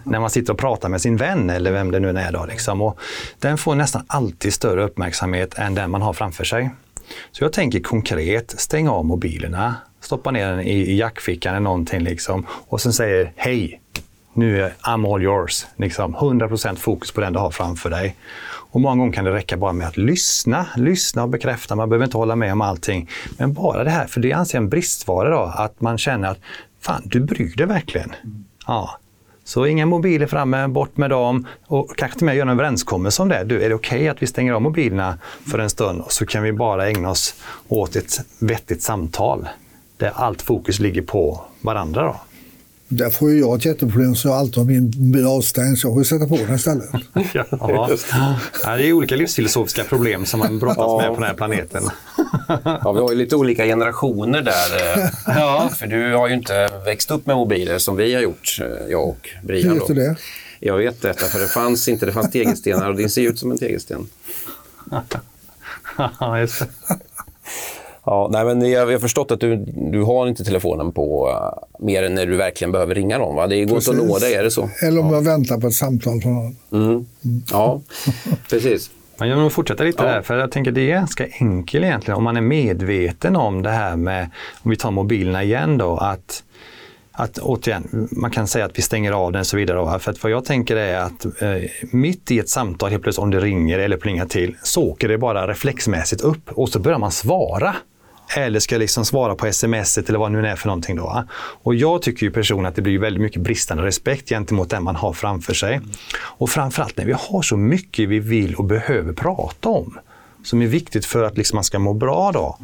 [0.05, 2.33] När man sitter och pratar med sin vän eller vem det nu än är.
[2.33, 2.83] Då, liksom.
[2.83, 2.99] och
[3.39, 6.71] den får nästan alltid större uppmärksamhet än den man har framför sig.
[7.33, 12.01] Så jag tänker konkret, stäng av mobilerna, stoppa ner den i, i jackfickan eller någonting
[12.01, 13.81] liksom, och sen säger hej,
[14.35, 15.67] nu är I'm all yours.
[15.77, 18.17] Liksom, 100% fokus på den du har framför dig.
[18.73, 21.77] Och många gånger kan det räcka bara med att lyssna, lyssna och bekräfta.
[21.77, 23.09] Man behöver inte hålla med om allting.
[23.39, 26.39] Men bara det här, för det anser jag en bristvara då, att man känner att
[26.81, 28.15] fan, du bryr dig verkligen.
[28.67, 29.00] Ja.
[29.51, 33.23] Så inga mobiler framme, bort med dem och kanske till och med göra en överenskommelse
[33.23, 33.45] om det.
[33.45, 35.19] Du, är det okej okay att vi stänger av mobilerna
[35.51, 37.35] för en stund och så kan vi bara ägna oss
[37.69, 39.49] åt ett vettigt samtal
[39.97, 42.03] där allt fokus ligger på varandra.
[42.03, 42.17] Då.
[42.93, 45.95] Där får ju jag ett jätteproblem så jag alltid har min bil avstängd så jag
[45.95, 46.91] får sätta på den istället.
[47.35, 47.45] ja,
[48.65, 50.99] ja, det är olika livsfilosofiska problem som man brottas ja.
[50.99, 51.83] med på den här planeten.
[52.65, 54.99] ja, vi har ju lite olika generationer där.
[54.99, 55.11] Eh.
[55.27, 55.71] ja.
[55.77, 59.09] För du har ju inte växt upp med mobiler som vi har gjort, eh, jag
[59.09, 59.73] och Brian.
[59.73, 60.17] Hur vet du det?
[60.61, 63.51] Jag vet detta, för det fanns inte, det fanns tegelstenar och din ser ut som
[63.51, 64.09] en tegelsten.
[66.21, 66.67] Ja, just det.
[68.11, 69.57] Ja, nej, men jag har förstått att du,
[69.93, 73.37] du har inte telefonen på uh, mer än när du verkligen behöver ringa någon.
[73.37, 73.47] Va?
[73.47, 74.71] Det går inte att nå dig, är det så?
[74.83, 75.15] Eller om ja.
[75.15, 76.57] jag väntar på ett samtal från någon.
[76.73, 76.91] Mm.
[76.91, 77.07] Mm.
[77.51, 77.81] Ja,
[78.51, 78.91] precis.
[79.19, 80.09] Men jag vill fortsätta lite ja.
[80.09, 83.71] där, för jag tänker det är ganska enkelt egentligen om man är medveten om det
[83.71, 84.31] här med,
[84.63, 86.43] om vi tar mobilerna igen då, att
[87.13, 89.79] att återigen, man kan säga att vi stänger av den och så vidare.
[89.79, 93.23] Då, för att vad jag tänker är att eh, mitt i ett samtal, helt plötsligt
[93.23, 96.99] om det ringer eller plingar till, så åker det bara reflexmässigt upp och så börjar
[96.99, 97.77] man svara.
[98.37, 100.97] Eller ska liksom svara på sms eller vad det nu är för någonting.
[100.97, 101.25] Då.
[101.63, 104.97] Och jag tycker ju personligen att det blir väldigt mycket bristande respekt gentemot den man
[104.97, 105.81] har framför sig.
[106.21, 109.99] Och framförallt när vi har så mycket vi vill och behöver prata om
[110.43, 112.33] som är viktigt för att liksom man ska må bra.
[112.33, 112.59] Då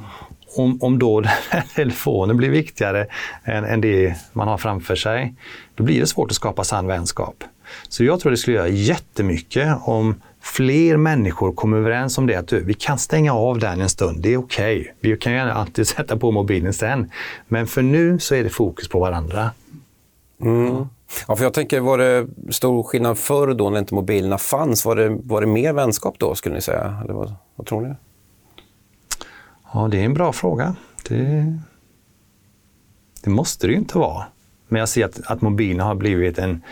[0.56, 1.22] om, om då
[1.74, 3.06] telefonen blir viktigare
[3.44, 5.34] än, än det man har framför sig,
[5.74, 7.44] då blir det svårt att skapa sann vänskap.
[7.88, 10.14] Så jag tror det skulle göra jättemycket om
[10.46, 14.22] fler människor kom överens om det att du, vi kan stänga av den en stund,
[14.22, 14.80] det är okej.
[14.80, 14.92] Okay.
[15.00, 17.10] Vi kan gärna alltid sätta på mobilen sen.
[17.48, 19.50] Men för nu så är det fokus på varandra.
[20.40, 20.86] Mm.
[21.28, 24.84] Ja, för jag tänker, var det stor skillnad förr då när inte mobilerna fanns?
[24.84, 27.00] Var det, var det mer vänskap då, skulle ni säga?
[27.04, 27.94] Eller vad, vad tror ni?
[29.72, 30.76] Ja, det är en bra fråga.
[31.08, 31.58] Det,
[33.24, 34.24] det måste det ju inte vara.
[34.68, 36.62] Men jag ser att, att mobilen har blivit en,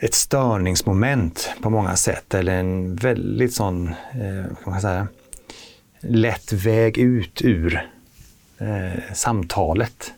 [0.00, 2.34] ett störningsmoment på många sätt.
[2.34, 5.08] Eller en väldigt sån, eh, kan man säga,
[6.00, 7.90] lätt väg ut ur
[8.58, 10.12] eh, samtalet.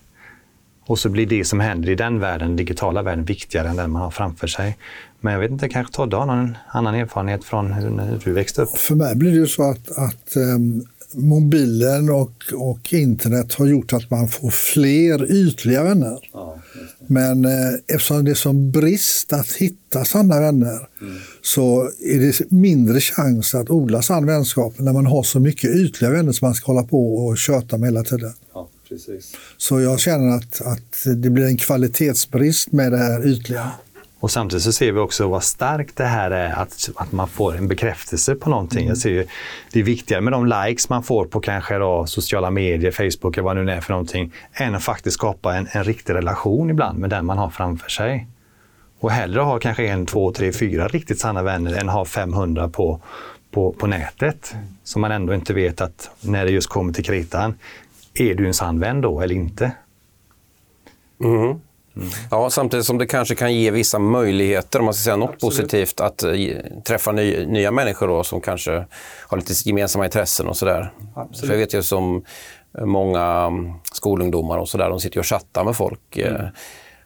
[0.85, 3.91] Och så blir det som händer i den världen, den digitala världen, viktigare än den
[3.91, 4.77] man har framför sig.
[5.21, 8.63] Men jag vet inte, kanske Todde har någon annan erfarenhet från hur, hur du växte
[8.63, 8.79] upp?
[8.79, 13.93] För mig blir det ju så att, att um mobilen och, och internet har gjort
[13.93, 16.19] att man får fler ytliga vänner.
[16.33, 16.59] Ja,
[17.07, 21.17] Men eh, eftersom det är som brist att hitta sanna vänner mm.
[21.43, 26.11] så är det mindre chans att odla sann vänskap när man har så mycket ytliga
[26.11, 28.33] vänner som man ska hålla på och köta med hela tiden.
[28.55, 29.33] Ja, precis.
[29.57, 33.71] Så jag känner att, att det blir en kvalitetsbrist med det här ytliga.
[34.21, 37.57] Och samtidigt så ser vi också vad starkt det här är att, att man får
[37.57, 38.79] en bekräftelse på någonting.
[38.79, 38.89] Mm.
[38.89, 39.27] Jag ser ju,
[39.73, 43.45] det är viktigare med de likes man får på kanske då sociala medier, Facebook eller
[43.45, 46.99] vad det nu är för någonting, än att faktiskt skapa en, en riktig relation ibland
[46.99, 48.27] med den man har framför sig.
[49.01, 53.01] Och hellre ha kanske en, två, tre, fyra riktigt sanna vänner än ha 500 på,
[53.51, 54.55] på, på nätet.
[54.85, 57.55] Som man ändå inte vet att när det just kommer till kritan,
[58.15, 59.73] är du en sann vän då eller inte?
[61.25, 61.61] Mm.
[61.99, 62.11] Mm.
[62.31, 65.57] Ja, samtidigt som det kanske kan ge vissa möjligheter, om man ska säga något Absolut.
[65.57, 66.57] positivt, att uh,
[66.87, 68.85] träffa ny, nya människor då, som kanske
[69.21, 70.93] har lite gemensamma intressen och sådär.
[71.41, 72.25] För jag vet ju som
[72.85, 76.49] många um, skolungdomar och sådär, de sitter och chattar med folk uh,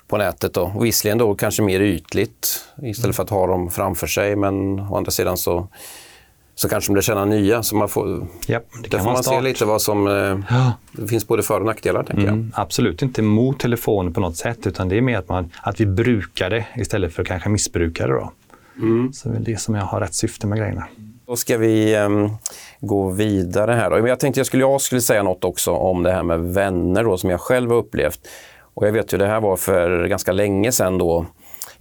[0.09, 0.55] på nätet.
[0.55, 0.73] Då.
[0.77, 3.13] Och visserligen då kanske mer ytligt istället mm.
[3.13, 5.69] för att ha dem framför sig, men å andra sidan så
[6.63, 7.63] så kanske de känna nya.
[7.63, 10.07] Så man får, Japp, det där får man se lite vad som...
[10.07, 10.13] Eh,
[10.51, 10.73] ja.
[10.93, 12.63] Det finns både för och nackdelar, tänker mm, jag.
[12.63, 15.87] Absolut inte mot telefonen på något sätt, utan det är mer att, man, att vi
[15.87, 18.13] brukar det istället för att kanske missbruka det.
[18.13, 18.33] Då.
[18.77, 19.13] Mm.
[19.13, 20.85] Så det är det som jag har rätt syfte med grejerna.
[21.27, 22.31] Då ska vi um,
[22.81, 23.91] gå vidare här.
[23.91, 24.09] Då.
[24.09, 27.19] Jag tänkte jag skulle, jag skulle säga något också om det här med vänner då,
[27.19, 28.21] som jag själv har upplevt.
[28.75, 31.27] Och jag vet ju, det här var för ganska länge sedan då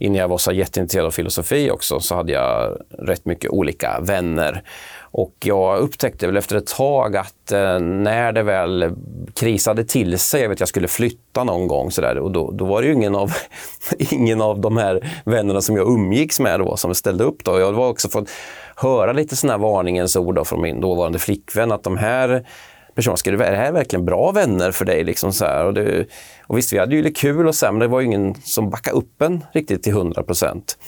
[0.02, 4.62] innan jag var så jätteintresserad av filosofi också, så hade jag rätt mycket olika vänner.
[5.00, 8.94] Och jag upptäckte väl efter ett tag att eh, när det väl
[9.34, 12.64] krisade till sig, jag vet jag skulle flytta någon gång så där, och då, då
[12.64, 13.32] var det ju ingen av,
[13.98, 17.44] ingen av de här vännerna som jag umgicks med då som ställde upp.
[17.44, 17.60] Då.
[17.60, 18.30] Jag var också fått
[18.76, 22.46] höra lite sådana här varningens ord då från min dåvarande flickvän att de här
[22.94, 25.04] person, ska det, är det här verkligen bra vänner för dig?
[25.04, 25.66] Liksom så här?
[25.66, 26.06] Och, det,
[26.46, 28.70] och visst, vi hade ju lite kul och så men det var ju ingen som
[28.70, 30.78] backade upp en riktigt till 100 procent.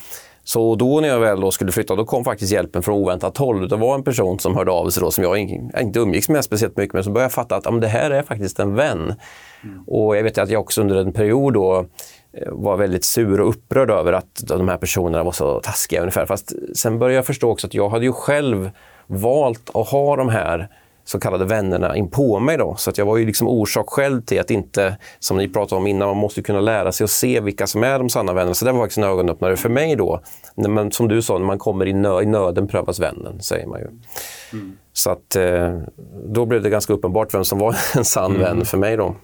[0.44, 3.68] Så då när jag väl då skulle flytta, då kom faktiskt hjälpen från oväntat håll.
[3.68, 5.38] Det var en person som hörde av sig då, som jag
[5.80, 8.60] inte umgicks med speciellt mycket, men som började fatta att ja, det här är faktiskt
[8.60, 9.14] en vän.
[9.64, 9.84] Mm.
[9.86, 11.86] Och jag vet att jag också under en period då
[12.32, 16.26] eh, var väldigt sur och upprörd över att de här personerna var så taskiga ungefär.
[16.26, 18.70] Fast sen började jag förstå också att jag hade ju själv
[19.06, 20.68] valt att ha de här
[21.04, 22.56] så kallade vännerna in på mig.
[22.56, 22.74] Då.
[22.78, 25.86] Så att jag var ju liksom orsak själv till att inte, som ni pratade om
[25.86, 28.54] innan, man måste kunna lära sig att se vilka som är de sanna vännerna.
[28.54, 30.20] Så det var faktiskt en ögonöppnare för mig då.
[30.54, 33.66] När man, som du sa, när man kommer i, nö i nöden prövas vännen, säger
[33.66, 33.86] man ju.
[34.52, 34.76] Mm.
[34.92, 35.78] Så att eh,
[36.26, 38.40] då blev det ganska uppenbart vem som var en sann mm.
[38.40, 39.14] vän för mig då.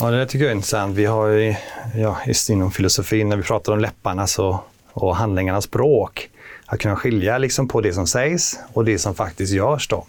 [0.00, 0.96] Ja, det tycker jag är intressant.
[0.96, 1.54] Vi har ju,
[1.96, 4.56] ja, just inom filosofin, när vi pratar om läpparnas och,
[4.92, 6.30] och handlingarnas språk,
[6.70, 9.88] att kunna skilja liksom på det som sägs och det som faktiskt görs.
[9.88, 10.06] Då.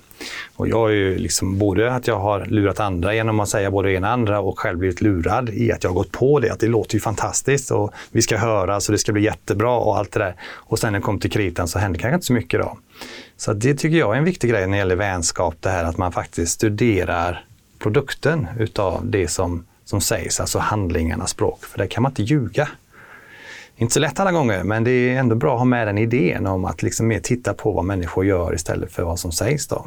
[0.55, 3.89] Och jag är ju liksom både att jag har lurat andra genom att säga både
[3.89, 6.49] det ena och andra och själv blivit lurad i att jag har gått på det.
[6.49, 9.97] Att det låter ju fantastiskt och vi ska höras och det ska bli jättebra och
[9.97, 10.35] allt det där.
[10.43, 12.77] Och sen när det kommer till kritan så händer kanske inte så mycket då.
[13.37, 15.97] Så det tycker jag är en viktig grej när det gäller vänskap, det här att
[15.97, 17.45] man faktiskt studerar
[17.79, 21.65] produkten utav det som, som sägs, alltså handlingarnas språk.
[21.65, 22.69] För där kan man inte ljuga.
[23.77, 26.47] Inte så lätt alla gånger, men det är ändå bra att ha med den idén
[26.47, 29.67] om att liksom mer titta på vad människor gör istället för vad som sägs.
[29.67, 29.85] Då.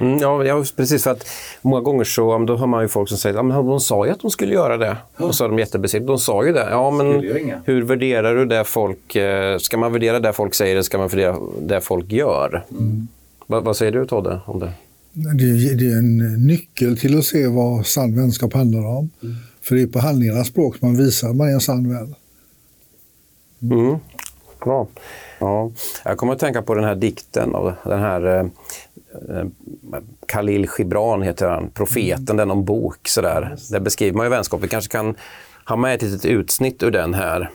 [0.00, 1.04] Mm, ja, ja, precis.
[1.04, 1.26] För att
[1.62, 4.12] många gånger så då hör man ju folk som säger att ja, de sa ju
[4.12, 4.96] att de skulle göra det.
[5.16, 5.24] Ja.
[5.24, 6.06] Och så är de jättebesvikna.
[6.06, 6.68] De sa ju det.
[6.70, 7.06] Ja, men
[7.64, 9.16] hur värderar du det folk...
[9.16, 12.64] Eh, ska man värdera det folk säger eller ska man värdera det folk gör?
[12.70, 13.08] Mm.
[13.46, 14.72] Va, vad säger du Todde om det?
[15.12, 15.74] det?
[15.74, 19.10] Det är en nyckel till att se vad sann vänskap handlar om.
[19.22, 19.36] Mm.
[19.62, 22.14] För det är på handlingarnas språk man visar att man är en sann vän.
[23.62, 23.96] Mm.
[24.64, 24.86] Bra.
[25.38, 25.70] Ja.
[26.04, 28.46] Jag kommer att tänka på den här dikten av den här eh,
[29.38, 29.44] eh
[30.26, 32.36] Khalil Gibran heter han, Profeten, mm.
[32.36, 33.08] den om bok.
[33.08, 33.56] Sådär.
[33.70, 34.60] Där beskriver man ju vänskap.
[34.60, 35.14] Vi kanske kan
[35.68, 37.50] ha med ett litet utsnitt ur den här.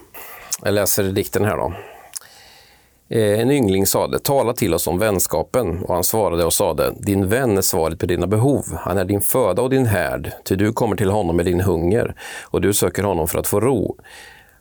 [0.63, 1.73] Jag läser dikten här då.
[3.09, 5.83] Eh, en yngling sade, tala till oss om vänskapen.
[5.83, 8.65] Och han svarade och sade, din vän är svaret på dina behov.
[8.79, 12.15] Han är din föda och din härd, ty du kommer till honom med din hunger
[12.43, 13.97] och du söker honom för att få ro.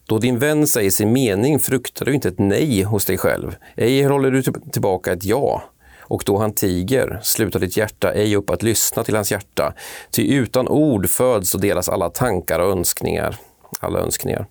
[0.07, 3.57] Då din vän säger sin mening fruktar du inte ett nej hos dig själv.
[3.77, 5.63] Ej håller du tillbaka ett ja.
[6.01, 9.75] Och då han tiger slutar ditt hjärta ej upp att lyssna till hans hjärta.
[10.11, 13.37] Ty utan ord föds och delas alla tankar och önskningar.
[13.81, 14.47] Alla önskningar.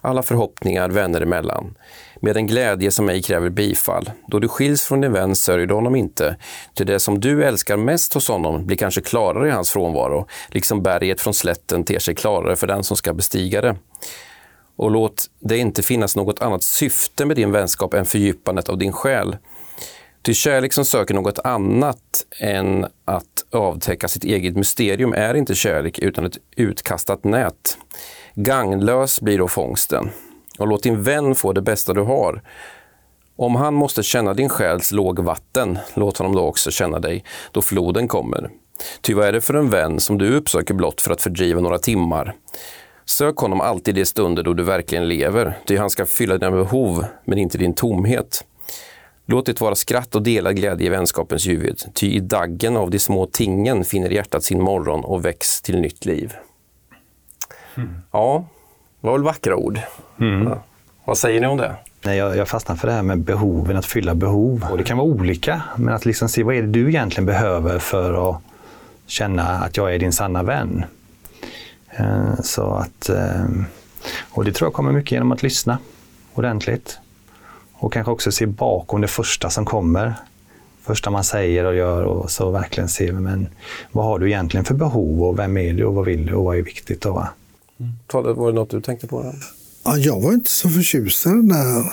[0.00, 1.74] Alla förhoppningar vänner emellan.
[2.20, 4.10] Med en glädje som ej kräver bifall.
[4.26, 6.36] Då du skiljs från din vän sörjer du honom inte.
[6.74, 10.26] Ty det som du älskar mest hos honom blir kanske klarare i hans frånvaro.
[10.48, 13.76] Liksom berget från slätten ter sig klarare för den som ska bestiga det
[14.80, 18.92] och låt det inte finnas något annat syfte med din vänskap än fördjupandet av din
[18.92, 19.36] själ.
[20.22, 25.98] Ty kärlek som söker något annat än att avtäcka sitt eget mysterium är inte kärlek
[25.98, 27.78] utan ett utkastat nät.
[28.34, 30.10] Gagnlös blir då fångsten.
[30.60, 32.42] Och låt din vän få det bästa du har.
[33.36, 38.08] Om han måste känna din själs lågvatten, låt honom då också känna dig då floden
[38.08, 38.50] kommer.
[39.00, 41.78] Ty vad är det för en vän som du uppsöker blott för att fördriva några
[41.78, 42.34] timmar?
[43.04, 47.04] Sök honom alltid i stunder då du verkligen lever, ty han ska fylla dina behov,
[47.24, 48.44] men inte din tomhet.
[49.26, 52.98] Låt det vara skratt och delad glädje i vänskapens ljuvhet, ty i daggen av de
[52.98, 56.32] små tingen finner hjärtat sin morgon och väcks till nytt liv.
[57.76, 57.94] Mm.
[58.12, 58.44] Ja,
[59.00, 59.80] var väl vackra ord.
[60.20, 60.48] Mm.
[60.48, 60.62] Ja.
[61.04, 61.74] Vad säger ni om det?
[62.04, 64.66] Nej, jag, jag fastnar för det här med behoven, att fylla behov.
[64.70, 67.78] Och det kan vara olika, men att liksom se vad är det du egentligen behöver
[67.78, 68.42] för att
[69.06, 70.84] känna att jag är din sanna vän.
[71.90, 73.44] Eh, så att, eh,
[74.30, 75.78] och det tror jag kommer mycket genom att lyssna
[76.34, 76.98] ordentligt.
[77.72, 80.14] Och kanske också se bakom det första som kommer.
[80.82, 83.48] Första man säger och gör och så verkligen se men
[83.92, 86.44] vad har du egentligen för behov och vem är du och vad vill du och
[86.44, 87.00] vad är viktigt.
[87.00, 87.28] Då, va?
[87.80, 87.92] Mm.
[88.36, 89.34] Var det något du tänkte på?
[89.84, 91.84] Ja, jag var inte så förtjust i den där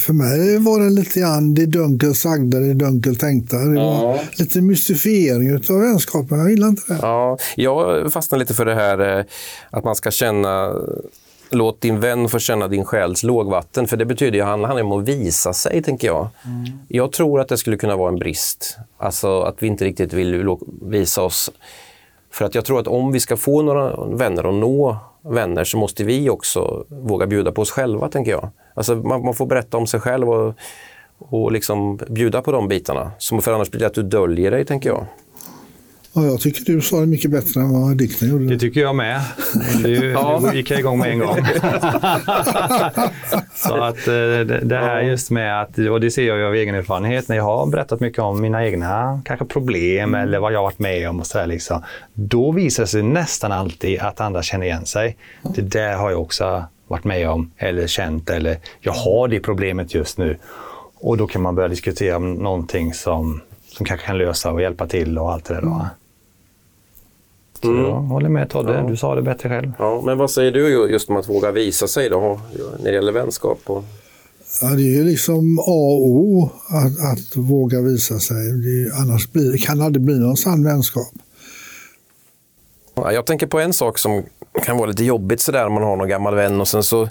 [0.00, 3.56] För mig var det lite grann det dunkelt sagda, det dunkelt tänkta.
[3.56, 4.02] Det ja.
[4.02, 6.38] var lite mystifiering av vänskapen.
[6.38, 6.98] Jag gillar inte det.
[7.02, 9.24] Ja, jag fastnar lite för det här eh,
[9.70, 10.72] att man ska känna
[11.50, 14.84] Låt din vän få känna din själs lågvatten, för det betyder ju att han handlar
[14.84, 16.28] om att visa sig, tänker jag.
[16.44, 16.78] Mm.
[16.88, 18.78] Jag tror att det skulle kunna vara en brist.
[18.98, 21.50] Alltså att vi inte riktigt vill visa oss.
[22.36, 25.78] För att jag tror att om vi ska få några vänner och nå vänner så
[25.78, 28.48] måste vi också våga bjuda på oss själva, tänker jag.
[28.74, 30.54] Alltså man, man får berätta om sig själv och,
[31.18, 33.10] och liksom bjuda på de bitarna.
[33.40, 35.06] För annars blir det att du döljer dig, tänker jag.
[36.16, 38.46] Ja, jag tycker du sa det mycket bättre än vad dikten gjorde.
[38.46, 39.20] Det tycker jag med.
[39.84, 40.40] Du, ja.
[40.42, 41.36] du gick jag igång med en gång.
[43.54, 46.74] så att eh, det här just med att, och det ser jag ju av egen
[46.74, 50.28] erfarenhet, när jag har berättat mycket om mina egna kanske problem mm.
[50.28, 51.82] eller vad jag har varit med om och så här, liksom,
[52.14, 55.16] Då visar det sig nästan alltid att andra känner igen sig.
[55.54, 59.94] Det där har jag också varit med om eller känt eller jag har det problemet
[59.94, 60.36] just nu.
[60.94, 64.86] Och då kan man börja diskutera om någonting som, som kanske kan lösa och hjälpa
[64.86, 65.62] till och allt det där.
[65.62, 65.86] Då.
[67.62, 67.84] Så mm.
[67.84, 68.82] jag håller med Todde, ja.
[68.88, 69.72] du sa det bättre själv.
[69.78, 72.40] Ja, men vad säger du just om att våga visa sig då,
[72.78, 73.58] när det gäller vänskap?
[73.64, 73.84] Och...
[74.62, 78.52] Ja, det är ju liksom A och O att, att våga visa sig.
[78.52, 81.12] Det annars blir, kan det aldrig bli någon sann vänskap.
[82.94, 84.22] Ja, jag tänker på en sak som
[84.62, 87.08] kan vara lite jobbigt sådär om man har någon gammal vän och sen så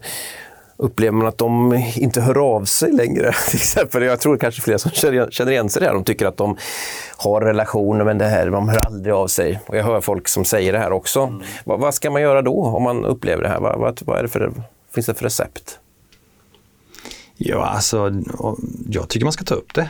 [0.77, 3.31] upplever man att de inte hör av sig längre.
[3.49, 4.03] Till exempel.
[4.03, 4.91] Jag tror kanske fler som
[5.31, 5.93] känner igen sig där.
[5.93, 6.57] De tycker att de
[7.17, 9.59] har relationer men det här, de hör aldrig av sig.
[9.65, 11.21] Och jag hör folk som säger det här också.
[11.21, 11.41] Mm.
[11.63, 13.59] Vad, vad, ska man göra då om man upplever det här?
[13.59, 14.51] Vad, vad, vad är det för,
[14.93, 15.79] finns det för recept?
[17.37, 18.11] Ja, alltså
[18.89, 19.89] jag tycker man ska ta upp det.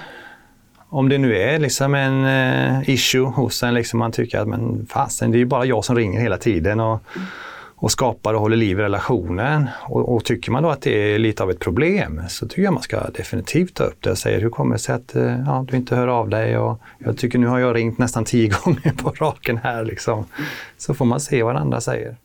[0.90, 4.88] Om det nu är liksom en eh, issue hos en, liksom man tycker att men
[4.90, 6.80] fasen, det är ju bara jag som ringer hela tiden.
[6.80, 7.02] Och,
[7.76, 9.68] och skapar och håller liv i relationen.
[9.90, 12.74] Och, och, tycker man då att det är lite av ett problem så tycker jag
[12.74, 15.66] man ska definitivt ta upp det och säga hur kommer det sig att eh, ja,
[15.68, 16.58] du inte hör av dig?
[16.58, 19.84] Och jag tycker nu har jag ringt nästan tio gånger på raken här.
[19.84, 20.26] Liksom.
[20.78, 22.18] Så får man se vad andra säger.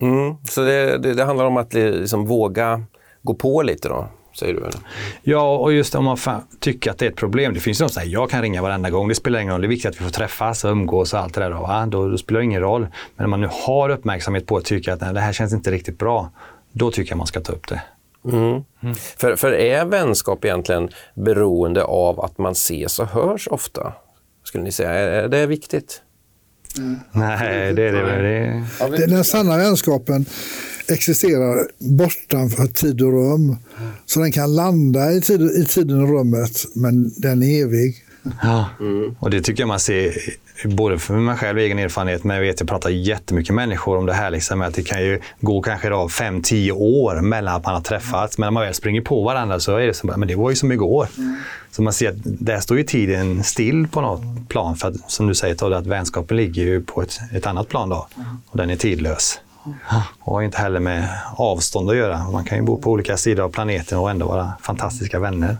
[0.00, 2.82] Mm, så det, det, det handlar om att liksom våga
[3.22, 4.08] gå på lite då?
[4.34, 4.60] Säger du?
[4.60, 4.80] Eller?
[5.22, 6.18] Ja, och just om man
[6.60, 7.54] tycker att det är ett problem.
[7.54, 9.60] Det finns ju de som säger jag kan ringa varenda gång, det spelar ingen roll.
[9.60, 11.50] Det är viktigt att vi får träffas och umgås och allt det där.
[11.50, 12.86] Då, då, då spelar det ingen roll.
[13.16, 15.70] Men om man nu har uppmärksamhet på att tycka att nej, det här känns inte
[15.70, 16.30] riktigt bra,
[16.72, 17.82] då tycker jag man ska ta upp det.
[18.24, 18.64] Mm.
[18.82, 18.94] Mm.
[18.94, 23.92] För, för är vänskap egentligen beroende av att man ses och hörs ofta?
[24.44, 26.02] Skulle ni säga, är det viktigt?
[26.78, 27.00] Mm.
[27.12, 28.96] Nej, det är det.
[28.96, 29.06] det.
[29.06, 30.26] Den sanna vänskapen
[30.88, 33.56] existerar bortanför tid och rum.
[34.06, 38.04] Så den kan landa i, tid, i tiden och rummet, men den är evig.
[38.42, 39.16] Ja, mm.
[39.18, 40.14] och det tycker jag man ser
[40.64, 44.12] både för mig själv egen erfarenhet, men jag vet jag pratar jättemycket människor om det
[44.12, 44.30] här.
[44.30, 48.38] Liksom, att det kan ju gå kanske 5-10 år mellan att man har träffats.
[48.38, 50.56] Men när man väl springer på varandra så är det som men det var ju
[50.56, 51.08] som igår.
[51.18, 51.36] Mm.
[51.70, 54.76] Så man ser att där står ju tiden still på något plan.
[54.76, 58.08] För att, som du säger att vänskapen ligger ju på ett, ett annat plan då.
[58.46, 59.40] Och den är tidlös.
[60.20, 62.30] Och har inte heller med avstånd att göra.
[62.30, 65.56] Man kan ju bo på olika sidor av planeten och ändå vara fantastiska vänner.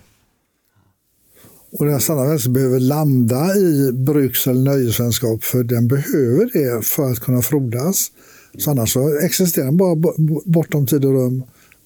[1.79, 7.11] Och den sanna vänskapen behöver landa i bruks eller nöjesvänskap för den behöver det för
[7.11, 8.11] att kunna frodas.
[8.59, 9.97] Så annars så existerar den bara
[10.45, 11.43] bortom tid och rum.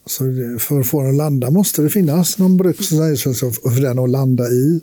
[0.06, 0.24] Så
[0.58, 3.98] för att få den att landa måste det finnas någon bruks eller nöjesvänskap för den
[3.98, 4.80] att landa i.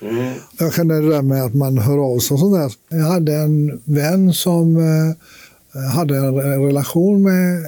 [0.00, 0.34] Mm.
[0.58, 2.98] Jag känner det där med att man hör av sig och sånt där.
[2.98, 5.16] Jag hade en vän som eh,
[5.94, 6.34] hade en
[6.66, 7.62] relation med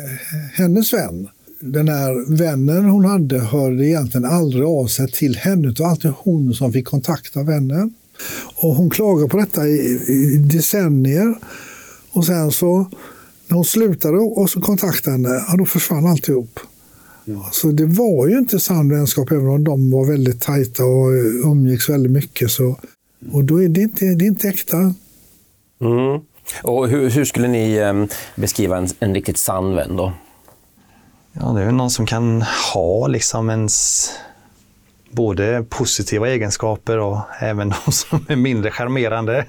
[0.55, 1.29] hennes vän.
[1.61, 5.69] Den här vännen hon hade hörde egentligen aldrig av sig till henne.
[5.69, 7.95] Det var alltid hon som fick kontakta vännen.
[8.55, 11.35] Och hon klagade på detta i, i decennier.
[12.11, 12.91] Och sen så,
[13.49, 16.61] när hon slutade och så kontaktade henne, ja, då försvann alltihop.
[17.27, 17.41] Mm.
[17.53, 21.11] Så det var ju inte sann vänskap, även om de var väldigt tajta och
[21.45, 22.51] umgicks väldigt mycket.
[22.51, 22.77] Så,
[23.33, 24.77] och då är det inte, det är inte äkta.
[25.81, 26.21] Mm.
[26.63, 30.13] Och hur, hur skulle ni eh, beskriva en, en riktigt sann vän då?
[31.33, 32.43] Ja, det är väl någon som kan
[32.75, 34.09] ha liksom ens
[35.11, 39.47] både positiva egenskaper och även de som är mindre charmerande.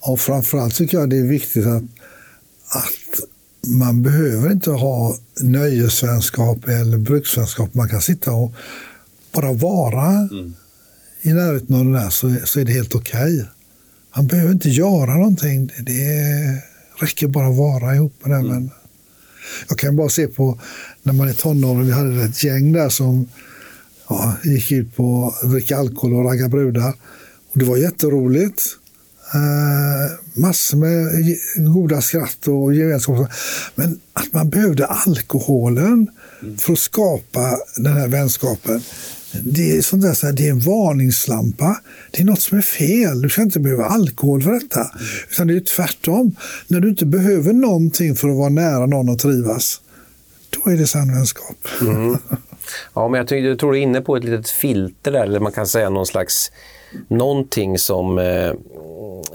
[0.00, 1.82] och framförallt tycker jag det är viktigt att,
[2.68, 3.20] att
[3.66, 7.74] man behöver inte ha nöjesvänskap eller bruksvänskap.
[7.74, 8.54] Man kan sitta och
[9.32, 10.06] bara vara.
[10.06, 10.54] Mm
[11.24, 13.34] i närheten av det där så, så är det helt okej.
[13.34, 13.44] Okay.
[14.10, 15.70] Han behöver inte göra någonting.
[15.80, 16.62] Det
[17.00, 18.70] räcker bara att vara ihop med den mm.
[19.68, 20.58] Jag kan bara se på
[21.02, 23.28] när man är tonåring, vi hade ett gäng där som
[24.08, 26.94] ja, gick ut på att dricka alkohol och ragga brudar.
[27.52, 28.62] Och det var jätteroligt.
[29.34, 31.36] Eh, massor med
[31.74, 33.28] goda skratt och gemenskap.
[33.74, 36.08] Men att man behövde alkoholen
[36.42, 36.58] mm.
[36.58, 38.82] för att skapa den här vänskapen
[39.42, 41.80] det är, sånt där, så här, det är en varningslampa.
[42.10, 43.22] Det är något som är fel.
[43.22, 44.80] Du ska inte behöva alkohol för detta.
[44.80, 44.92] Mm.
[45.30, 46.36] Utan det är tvärtom.
[46.68, 49.80] När du inte behöver någonting för att vara nära någon och trivas,
[50.50, 51.68] då är det sann vänskap.
[51.80, 52.16] Mm.
[52.94, 55.40] Ja, men jag, tycker, jag tror du är inne på ett litet filter där, eller
[55.40, 56.52] man kan säga någon slags
[57.08, 58.52] någonting som eh,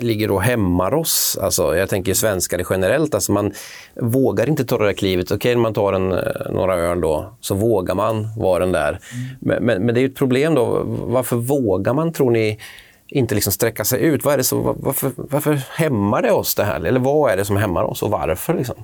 [0.01, 1.37] ligger och hämmar oss.
[1.41, 3.15] Alltså, jag tänker svenskar generellt.
[3.15, 3.51] Alltså man
[3.95, 5.31] vågar inte ta det där klivet.
[5.31, 8.89] Okej, okay, man tar en, eh, några öl då, så vågar man vara den där.
[8.89, 9.01] Mm.
[9.39, 10.83] Men, men, men, det är ett problem då.
[10.85, 12.59] Varför vågar man, tror ni,
[13.07, 14.25] inte liksom sträcka sig ut?
[14.25, 16.85] Vad är det så, varför, varför hämmar det oss det här?
[16.85, 18.53] Eller vad är det som hämmar oss och varför?
[18.53, 18.75] Liksom?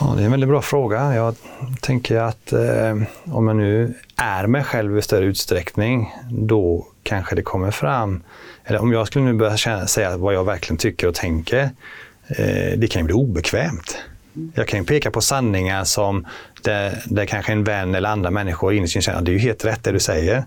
[0.00, 1.14] Ja, det är en väldigt bra fråga.
[1.14, 1.34] Jag
[1.80, 7.42] tänker att eh, om jag nu är mig själv i större utsträckning, då kanske det
[7.42, 8.22] kommer fram.
[8.64, 11.70] Eller om jag skulle nu börja känna, säga vad jag verkligen tycker och tänker,
[12.28, 13.96] eh, det kan ju bli obekvämt.
[14.54, 16.26] Jag kan ju peka på sanningar som
[16.62, 19.64] där, där kanske en vän eller andra människor innerst känner att det är ju helt
[19.64, 20.44] rätt det du säger.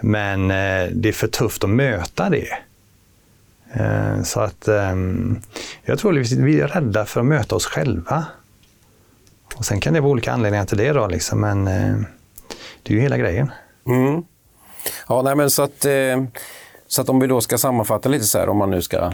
[0.00, 2.48] Men eh, det är för tufft att möta det.
[3.72, 4.96] Eh, så att eh,
[5.84, 8.24] jag tror att vi är rädda för att möta oss själva.
[9.54, 11.96] Och sen kan det vara olika anledningar till det då, liksom, men eh,
[12.82, 13.50] det är ju hela grejen.
[13.86, 14.22] Mm.
[15.08, 16.24] Ja, nej, men så att, eh,
[16.92, 19.12] så att om vi då ska sammanfatta lite så här, om man nu ska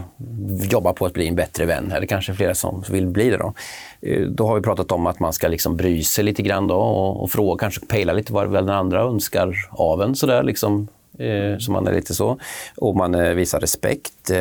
[0.71, 3.53] jobba på att bli en bättre vän, eller kanske flera som vill bli det då.
[4.01, 6.75] Eh, då har vi pratat om att man ska liksom bry sig lite grann då
[6.75, 10.87] och, och fråga, kanske pejla lite vad den andra önskar av en sådär liksom.
[11.19, 12.39] Eh, så man är lite så.
[12.77, 14.31] Och man eh, visar respekt.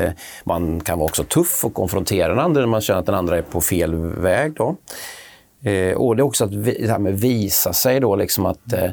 [0.44, 3.38] Man kan vara också tuff och konfrontera den andra när man känner att den andra
[3.38, 4.52] är på fel väg.
[4.52, 4.76] Då.
[5.62, 8.72] Eh, och det är också att vi, det här med visa sig då, liksom att
[8.72, 8.90] eh,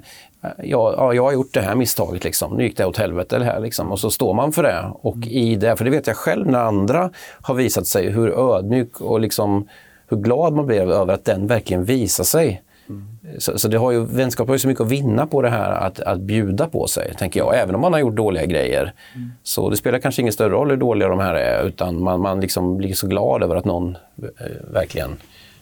[0.64, 2.58] ja, jag har gjort det här misstaget, liksom.
[2.58, 3.40] nu gick det åt helvete.
[3.40, 3.92] Det här, liksom.
[3.92, 4.92] Och så står man för det.
[5.02, 7.10] Och i det, för det vet jag själv när andra
[7.42, 9.68] har visat sig, hur ödmjuk och liksom,
[10.08, 12.62] hur glad man blir över att den verkligen visar sig.
[12.90, 13.08] Mm.
[13.40, 15.72] Så, så, det har ju, vänskap har ju så mycket att vinna på det här
[15.72, 17.60] att, att bjuda på sig, tänker jag.
[17.60, 18.94] Även om man har gjort dåliga grejer.
[19.16, 19.32] Mm.
[19.44, 22.40] Så det spelar kanske ingen större roll hur dåliga de här är, utan man, man
[22.42, 25.18] liksom blir så glad över att någon eh, verkligen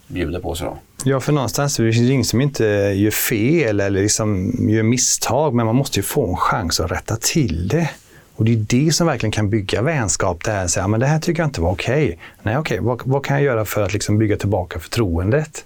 [0.07, 0.67] bjuder på sig.
[0.67, 0.77] Då.
[1.05, 2.63] Ja, för någonstans är det ingen som inte
[2.95, 7.15] gör fel eller liksom gör misstag, men man måste ju få en chans att rätta
[7.15, 7.89] till det.
[8.35, 10.43] Och det är det som verkligen kan bygga vänskap.
[10.43, 12.05] Det här, så men det här tycker jag inte var okej.
[12.05, 12.17] Okay.
[12.41, 15.65] Nej, okej, okay, vad, vad, kan jag göra för att liksom bygga tillbaka förtroendet?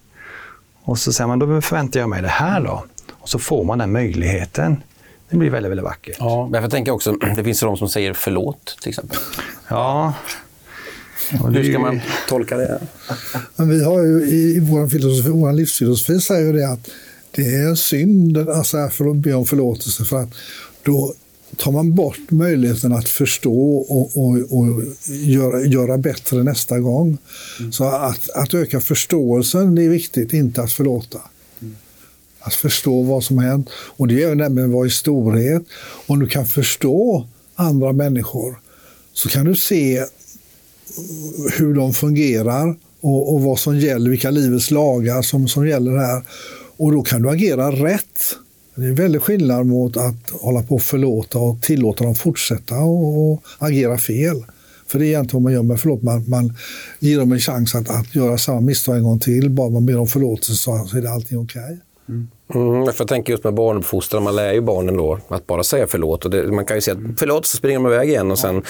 [0.84, 2.86] Och så säger man, då förväntar jag mig det här då.
[3.14, 4.84] Och så får man den möjligheten.
[5.30, 6.16] Det blir väldigt, väldigt vackert.
[6.20, 9.18] Ja, jag tänker också, det finns de som säger förlåt till exempel.
[9.68, 10.14] Ja,
[11.30, 12.00] hur ska man
[12.30, 12.80] tolka det?
[13.56, 16.90] Men vi har ju i vår, filosofi, vår livsfilosofi säger det att
[17.32, 20.30] det är en synd alltså för att be om förlåtelse för att
[20.84, 21.14] då
[21.58, 27.18] tar man bort möjligheten att förstå och, och, och göra, göra bättre nästa gång.
[27.60, 27.72] Mm.
[27.72, 31.20] Så att, att öka förståelsen det är viktigt, inte att förlåta.
[31.62, 31.76] Mm.
[32.40, 33.70] Att förstå vad som har hänt.
[33.72, 35.64] Och det är nämligen vad i storhet.
[36.06, 38.60] Om du kan förstå andra människor
[39.14, 40.06] så kan du se
[41.58, 46.24] hur de fungerar och, och, vad som gäller, vilka livets lagar som, som gäller här.
[46.78, 48.20] Och då kan du agera rätt.
[48.76, 52.76] Det är en väldig skillnad mot att hålla på och förlåta och tillåta dem fortsätta
[52.78, 54.44] och, och agera fel.
[54.88, 56.04] För det är egentligen vad man gör med förlåt.
[56.04, 56.54] Man, man
[57.00, 59.50] ger dem en chans att, att göra samma misstag en gång till.
[59.50, 61.62] Bara man ber om förlåtelse så är det allting okej.
[61.62, 61.78] Okay.
[62.10, 62.28] Mm.
[62.56, 66.26] Mm, jag tänker just med barnuppfostran, man lär ju barnen då att bara säga förlåt.
[66.26, 68.32] Och det, man kan ju säga att förlåt, så springer de iväg igen.
[68.32, 68.64] Och, sen,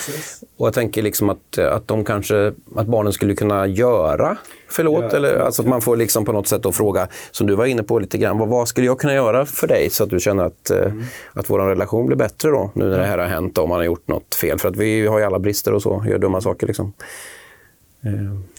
[0.58, 4.38] och jag tänker liksom att, att, de kanske, att barnen skulle kunna göra
[4.70, 5.04] förlåt.
[5.10, 7.66] Ja, eller, alltså att man får liksom på något sätt då fråga, som du var
[7.66, 10.20] inne på lite grann, vad, vad skulle jag kunna göra för dig så att du
[10.20, 11.04] känner att, eh, mm.
[11.34, 13.86] att vår relation blir bättre då, nu när det här har hänt och man har
[13.86, 14.60] gjort något fel.
[14.60, 16.68] För att vi har ju alla brister och så, gör dumma saker.
[16.68, 16.94] Liksom.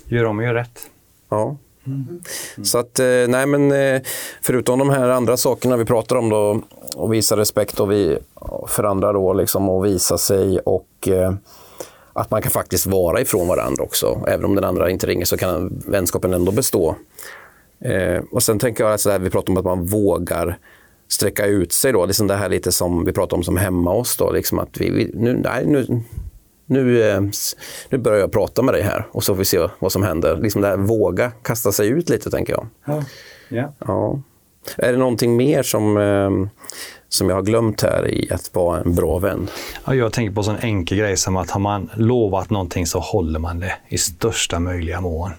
[0.04, 0.80] Gör om och gör rätt.
[1.28, 1.56] Ja.
[1.89, 2.64] Mm.
[2.64, 4.03] Så att, eh, nej men eh,
[4.43, 6.62] förutom de här andra sakerna vi pratar om då,
[6.97, 8.18] och visa respekt och vi,
[8.66, 11.32] för andra då, liksom, och visa sig och eh,
[12.12, 14.20] att man kan faktiskt vara ifrån varandra också.
[14.28, 16.95] Även om den andra inte ringer så kan vänskapen ändå bestå.
[17.84, 20.59] Eh, och sen tänker jag, alltså vi pratar om att man vågar
[21.09, 21.93] sträcka ut sig.
[21.93, 22.07] Då.
[22.07, 24.16] Liksom det här lite som vi pratar om som hemma oss.
[24.16, 26.03] Då, liksom att vi, vi, nu, nej, nu,
[26.68, 27.20] nu, eh,
[27.88, 30.36] nu börjar jag prata med dig här och så får vi se vad som händer.
[30.36, 32.66] Liksom det här våga kasta sig ut lite, tänker jag.
[32.84, 33.04] Ja.
[33.50, 33.70] Yeah.
[33.78, 34.20] ja.
[34.76, 36.30] Är det någonting mer som, eh,
[37.08, 39.48] som jag har glömt här i att vara en bra vän?
[39.86, 42.98] Ja, jag tänker på en sån enkel grej som att har man lovat någonting så
[42.98, 45.30] håller man det i största möjliga mån.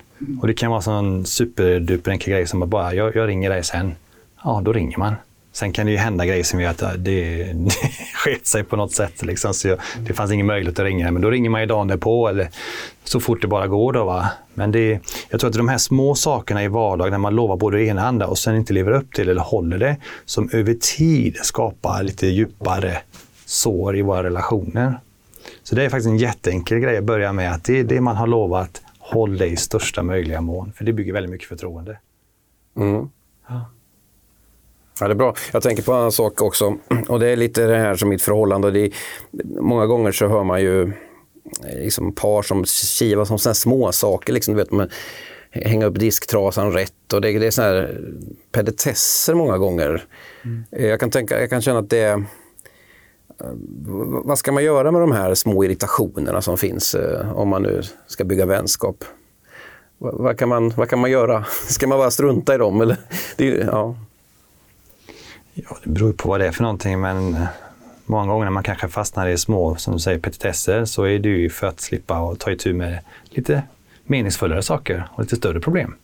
[0.42, 3.50] Och Det kan vara en sån superduper enkel grej som att bara, jag, jag ringer
[3.50, 3.96] dig sen.
[4.44, 5.16] Ja, då ringer man.
[5.60, 6.94] Sen kan det ju hända grejer som gör att det,
[7.54, 7.72] det
[8.14, 9.22] sket sig på något sätt.
[9.22, 9.54] Liksom.
[9.54, 11.12] Så jag, det fanns ingen möjlighet att ringa.
[11.12, 12.50] Men då ringer man ju dagen därpå eller
[13.04, 13.94] så fort det bara går.
[13.94, 14.30] Då, va?
[14.54, 15.00] Men det,
[15.30, 18.02] jag tror att de här små sakerna i vardagen, när man lovar både det ena
[18.02, 22.04] och andra och sen inte lever upp till eller håller det, som över tid skapar
[22.04, 22.98] lite djupare
[23.46, 25.00] sår i våra relationer.
[25.64, 27.54] Så det är faktiskt en jätteenkel grej att börja med.
[27.54, 30.74] att Det är det man har lovat, håll det i största möjliga mån.
[30.76, 32.00] För det bygger väldigt mycket förtroende.
[32.78, 33.10] Mm.
[33.48, 33.66] Ja.
[35.00, 35.36] Ja, det är bra.
[35.52, 36.78] Jag tänker på en annan sak också.
[37.08, 38.72] Och det är lite det här som mitt förhållande.
[38.72, 38.92] Det är,
[39.62, 40.92] många gånger så hör man ju
[41.76, 44.34] liksom par som kivas om sådana små saker.
[44.34, 44.90] Liksom, du vet, man,
[45.52, 47.14] hänga upp disktrasan rätt.
[47.14, 48.02] Och det, det är såna här
[48.52, 50.06] pedetesser många gånger.
[50.44, 50.90] Mm.
[50.90, 52.24] Jag, kan tänka, jag kan känna att det
[54.24, 57.82] vad ska man göra med de här små irritationerna som finns eh, om man nu
[58.08, 59.04] ska bygga vänskap?
[59.98, 61.44] Vad kan man, vad kan man göra?
[61.68, 62.82] Ska man bara strunta i dem?
[62.82, 62.98] Eller?
[63.38, 63.96] Det, ja
[65.70, 67.48] ja, det beror på vad det är för någonting, men eh,
[68.06, 71.30] många gånger när man kanske fastnar i små, som du säger, petitesser så är det
[71.30, 73.00] ju för att slippa och ta itu med
[73.30, 73.64] lite
[74.04, 75.96] meningsfullare saker och lite större problem.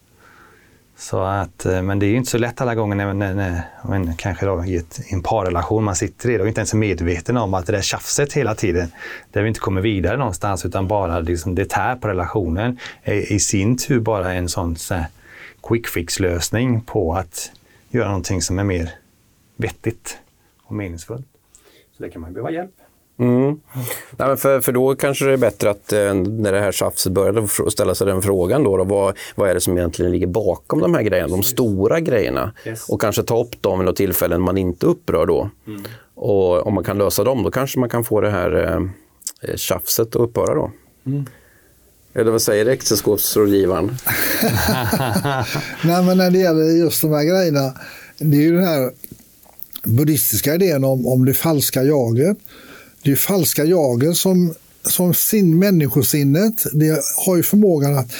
[0.97, 3.62] Så att, eh, men det är ju inte så lätt alla gånger när, när, när
[3.84, 7.38] men kanske då i ett, en parrelation man sitter i och inte ens är medveten
[7.38, 8.91] om att det där tjafset hela tiden,
[9.32, 13.39] där vi inte kommer vidare någonstans utan bara liksom det tär på relationen, är i
[13.39, 14.95] sin tur bara en sån så
[15.64, 17.51] quick fix-lösning på att
[17.89, 18.89] göra någonting som är mer
[19.56, 20.18] vettigt
[20.64, 21.28] och meningsfullt.
[21.97, 22.72] Så det kan man behöva hjälp.
[23.20, 23.60] Mm.
[24.18, 27.47] Nej, för, för då kanske det är bättre att eh, när det här tjafset började
[27.47, 30.93] ställa sig den frågan då, då vad, vad är det som egentligen ligger bakom de
[30.93, 32.53] här grejerna, de stora grejerna.
[32.66, 32.89] Yes.
[32.89, 35.49] Och kanske ta upp dem vid något tillfällen man inte upprör då.
[35.68, 35.84] Mm.
[36.16, 38.82] Och om man kan lösa dem, då kanske man kan få det här
[39.41, 40.72] eh, tjafset att upphöra då.
[41.06, 41.26] Mm.
[42.14, 43.86] Eller vad säger äktenskapsrådgivaren?
[45.84, 47.74] Nej, men när det gäller just de här grejerna,
[48.18, 48.91] det är ju den här
[49.86, 52.38] buddhistiska idén om, om det falska jaget.
[53.04, 58.12] Det är falska jaget som, som sin, människosinnet, det har ju förmågan att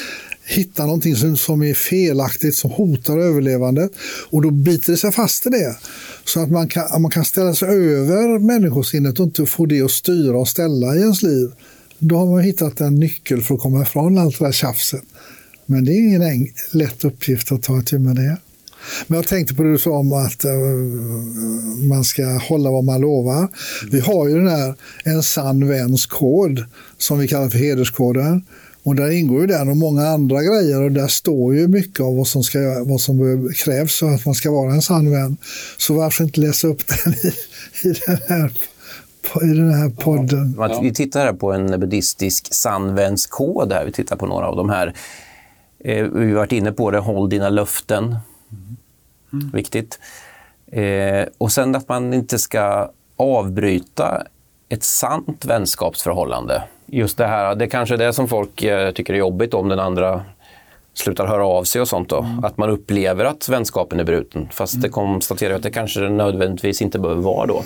[0.46, 3.92] hitta någonting som, som är felaktigt, som hotar överlevandet.
[4.30, 5.78] Och då biter det sig fast i det.
[6.26, 9.92] Så att man kan, man kan ställa sig över människosinnet och inte få det att
[9.92, 11.52] styra och ställa i ens liv.
[12.00, 15.04] Då har man hittat en nyckel för att komma ifrån allt det där tjafset.
[15.66, 18.38] Men det är ingen lätt uppgift att ta itu med det.
[19.08, 20.52] Men jag tänkte på det du sa om att uh,
[21.88, 23.48] man ska hålla vad man lovar.
[23.92, 26.66] Vi har ju den här en sann väns kod
[26.98, 28.46] som vi kallar för hederskoden.
[28.84, 32.18] Och där ingår ju den och många andra grejer och där står ju mycket av
[32.18, 35.38] vad som, ska, vad som krävs för att man ska vara en sann vän.
[35.78, 37.28] Så varför inte läsa upp den i,
[37.88, 38.52] i den här
[39.42, 40.56] i den här podden.
[40.58, 40.80] Ja.
[40.82, 43.74] Vi tittar här på en buddhistisk sannvänskod.
[43.74, 43.86] Här.
[43.86, 44.94] Vi tittar på några av de här.
[45.84, 48.16] Eh, vi har varit inne på det, håll dina löften.
[49.34, 49.52] Mm.
[49.54, 50.00] Viktigt.
[50.72, 54.24] Eh, och sen att man inte ska avbryta
[54.70, 56.64] ett sant vänskapsförhållande.
[56.86, 59.70] Just det här, det är kanske är det som folk eh, tycker är jobbigt om
[59.70, 60.22] den andra
[60.94, 62.10] slutar höra av sig och sånt.
[62.10, 62.22] Då.
[62.22, 62.44] Mm.
[62.44, 64.48] Att man upplever att vänskapen är bruten.
[64.52, 64.82] Fast mm.
[64.82, 67.64] det konstaterar att det kanske nödvändigtvis inte behöver vara då.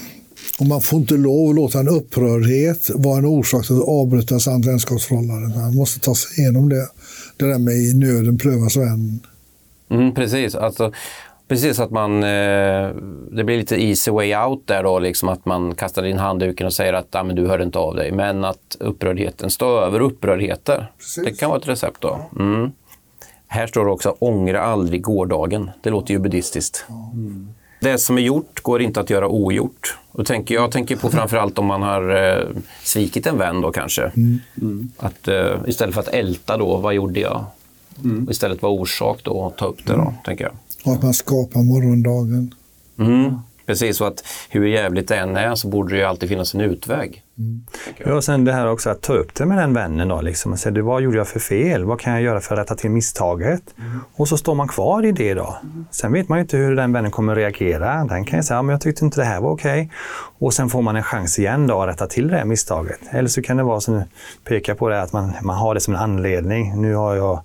[0.59, 4.39] Och man får inte lov att låta en upprördhet vara en orsak till att avbryta
[4.39, 5.59] sant vänskapsförhållande.
[5.59, 6.88] Man måste ta sig igenom det.
[7.38, 9.19] Det där med i nöden prövas vän.
[9.89, 10.55] Mm, precis.
[10.55, 10.91] Alltså,
[11.49, 12.89] Precis, att man, eh,
[13.31, 16.73] det blir lite easy way out där då, liksom att man kastar in handduken och
[16.73, 18.11] säger att ah, men du hörde inte av dig.
[18.11, 20.91] Men att upprördheten står över upprördheter.
[20.97, 21.23] Precis.
[21.25, 22.19] Det kan vara ett recept då.
[22.39, 22.71] Mm.
[23.47, 25.71] Här står det också ångra aldrig gårdagen.
[25.81, 26.85] Det låter ju buddhistiskt.
[27.13, 27.53] Mm.
[27.81, 29.97] Det som är gjort går inte att göra ogjort.
[30.11, 32.47] Och tänker, jag tänker på framförallt om man har eh,
[32.83, 34.11] svikit en vän då kanske.
[34.61, 34.91] Mm.
[34.97, 37.45] Att, eh, istället för att älta då, vad gjorde jag?
[38.04, 38.30] Mm.
[38.30, 40.54] Istället vara orsak då, ta upp det då, tänker jag.
[40.86, 42.54] Och att man skapar morgondagen.
[43.00, 43.36] Mm.
[43.70, 46.62] Precis, så att hur jävligt det än är så borde det ju alltid finnas en
[46.62, 47.24] utväg.
[47.38, 47.66] Mm.
[47.97, 50.22] Ja, och sen det här också att ta upp det med den vännen då.
[50.22, 50.52] Liksom.
[50.52, 51.86] Och säga, vad gjorde jag för fel?
[51.86, 53.62] Vad kan jag göra för att rätta till misstaget?
[53.78, 54.00] Mm.
[54.16, 55.58] Och så står man kvar i det då.
[55.64, 55.86] Mm.
[55.91, 58.06] Sen vet man ju inte hur den vännen kommer att reagera.
[58.06, 59.82] Den kan ju säga, men jag tyckte inte det här var okej.
[59.82, 59.89] Okay.
[60.39, 63.00] Och sen får man en chans igen då att rätta till det här misstaget.
[63.12, 64.04] Eller så kan det vara som du
[64.43, 66.82] pekar på det, att man, man har det som en anledning.
[66.82, 67.41] Nu har jag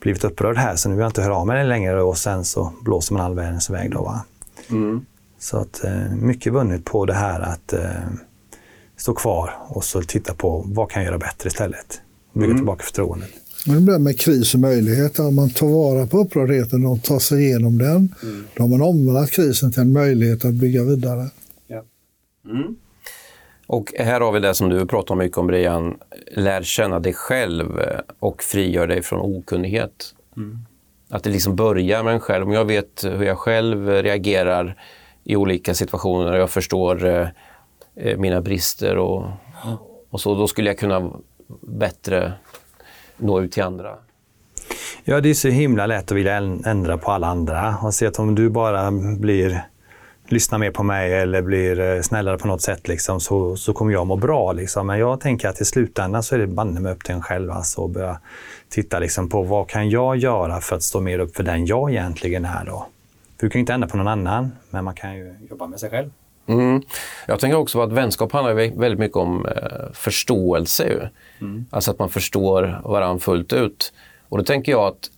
[0.00, 2.72] blivit upprörd här så nu vill jag inte höra av mig längre och sen så
[2.82, 3.90] blåser man all världens väg.
[3.90, 4.24] Då, va?
[4.70, 5.04] Mm.
[5.38, 7.90] Så att eh, mycket vunnet på det här att eh,
[8.96, 12.00] stå kvar och så titta på vad kan jag göra bättre istället.
[12.32, 12.56] Bygga mm.
[12.56, 13.30] tillbaka förtroendet.
[13.66, 15.26] Men det med kris och möjligheter.
[15.26, 18.44] Om man tar vara på upprördheten och tar sig igenom den, mm.
[18.56, 21.30] då har man omvandlat krisen till en möjlighet att bygga vidare.
[21.66, 21.84] Ja.
[22.44, 22.76] Mm.
[23.68, 25.98] Och här har vi det som du pratar mycket om Brian,
[26.32, 30.14] lär känna dig själv eh, och frigör dig från okunnighet.
[30.36, 30.58] Mm.
[31.10, 32.46] Att det liksom börjar med en själv.
[32.46, 34.76] Om jag vet hur jag själv reagerar
[35.24, 37.28] i olika situationer och jag förstår eh,
[37.96, 39.24] eh mina brister och,
[40.10, 41.12] och så, då skulle jag kunna
[41.60, 42.32] bättre
[43.16, 43.94] nå ut till andra.
[45.04, 48.18] Ja, det är så himla lätt att vilja ändra på alla andra och se att
[48.18, 49.66] om du bara blir
[50.28, 53.92] lyssnar mer på mig eller blir eh, snällare på något sätt liksom, så, så kommer
[53.92, 54.52] jag må bra.
[54.52, 54.86] Liksom.
[54.86, 57.50] Men jag tänker att i slutändan så är det banne mig upp till en själv
[57.50, 58.20] alltså, och börja
[58.68, 61.90] titta liksom, på vad kan jag göra för att stå mer upp för den jag
[61.90, 62.64] egentligen är.
[62.64, 62.86] Då?
[63.38, 65.80] För du kan ju inte ändra på någon annan, men man kan ju jobba med
[65.80, 66.10] sig själv.
[66.46, 66.82] Mm.
[67.26, 71.10] Jag tänker också på att vänskap handlar väldigt mycket om eh, förståelse.
[71.40, 71.66] Mm.
[71.70, 73.92] Alltså att man förstår varandra fullt ut.
[74.28, 75.10] Och då tänker jag att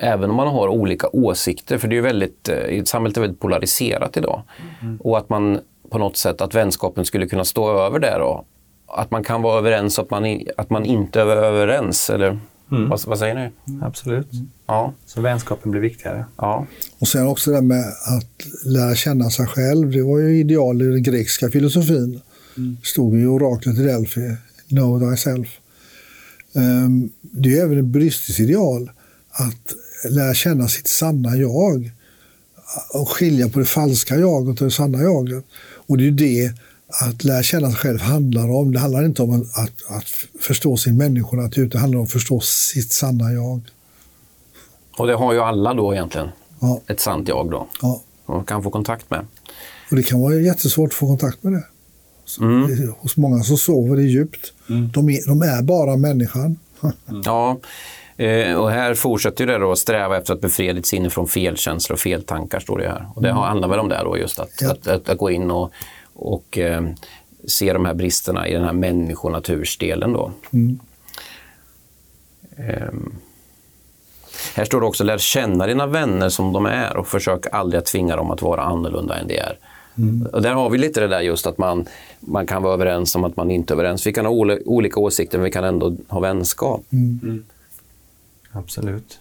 [0.00, 3.40] även om man har olika åsikter, för det är ju väldigt, eh, samhället är väldigt
[3.40, 4.42] polariserat idag.
[4.82, 4.96] Mm.
[4.96, 8.44] Och att man på något sätt, att vänskapen skulle kunna stå över det då.
[8.86, 12.10] Att man kan vara överens och att man, att man inte är överens.
[12.10, 12.38] Eller
[12.70, 12.88] mm.
[12.88, 13.76] vad, vad, säger ni?
[13.82, 14.28] Absolut.
[14.66, 14.92] Ja.
[15.06, 16.24] Så vänskapen blir viktigare.
[16.36, 16.66] Ja.
[16.98, 19.90] Och sen också det med att lära känna sig själv.
[19.90, 22.20] Det var ju ideal i den grekiska filosofin.
[22.56, 22.76] Mm.
[22.82, 24.36] stod i oraklet i Delphi,
[24.68, 25.60] Know thyself.
[26.52, 28.90] Um, det är även ett buddhistiskt ideal
[29.30, 29.74] att
[30.04, 31.92] lära känna sitt sanna jag
[32.94, 35.44] och skilja på det falska jaget och det sanna jaget.
[35.86, 36.52] Och det är ju det
[36.88, 38.72] att lära känna sig själv handlar om.
[38.72, 40.04] Det handlar inte om att, att
[40.40, 43.60] förstå sin människonatur, utan det handlar om att förstå sitt sanna jag.
[44.96, 46.28] Och det har ju alla då egentligen,
[46.60, 46.80] ja.
[46.86, 47.68] ett sant jag då.
[47.82, 48.02] Ja.
[48.26, 49.26] Man kan få kontakt med.
[49.90, 51.64] Och det kan vara jättesvårt att få kontakt med det.
[52.40, 52.92] Mm.
[52.98, 54.52] Hos många så sover det djupt.
[54.68, 54.90] Mm.
[54.92, 56.56] De, är, de är bara människan.
[56.82, 57.22] Mm.
[57.24, 57.58] Ja,
[58.18, 61.94] Eh, och här fortsätter det då att sträva efter att befria ditt sinne från felkänslor
[61.94, 63.06] och feltankar, står det här.
[63.14, 63.42] Och det mm.
[63.42, 64.70] handlar väl om det då, just att, ja.
[64.70, 65.72] att, att, att, gå in och,
[66.14, 66.82] och eh,
[67.46, 70.32] se de här bristerna i den här människonatursdelen då.
[70.52, 70.80] Mm.
[72.56, 72.92] Eh,
[74.54, 77.86] här står det också, lär känna dina vänner som de är och försök aldrig att
[77.86, 79.58] tvinga dem att vara annorlunda än de är.
[79.98, 80.26] Mm.
[80.32, 81.86] Och där har vi lite det där just att man,
[82.20, 84.06] man kan vara överens om att man inte är överens.
[84.06, 84.32] Vi kan ha
[84.64, 86.84] olika åsikter men vi kan ändå ha vänskap.
[86.92, 87.44] Mm.
[88.52, 89.20] Absolut.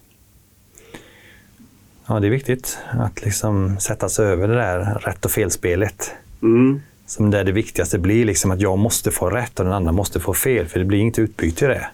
[2.06, 6.12] Ja, det är viktigt att liksom sätta sig över det där rätt och felspelet.
[6.42, 6.82] Mm.
[7.06, 10.20] Som där det viktigaste blir liksom att jag måste få rätt och den andra måste
[10.20, 11.88] få fel, för det blir inget utbyte i det.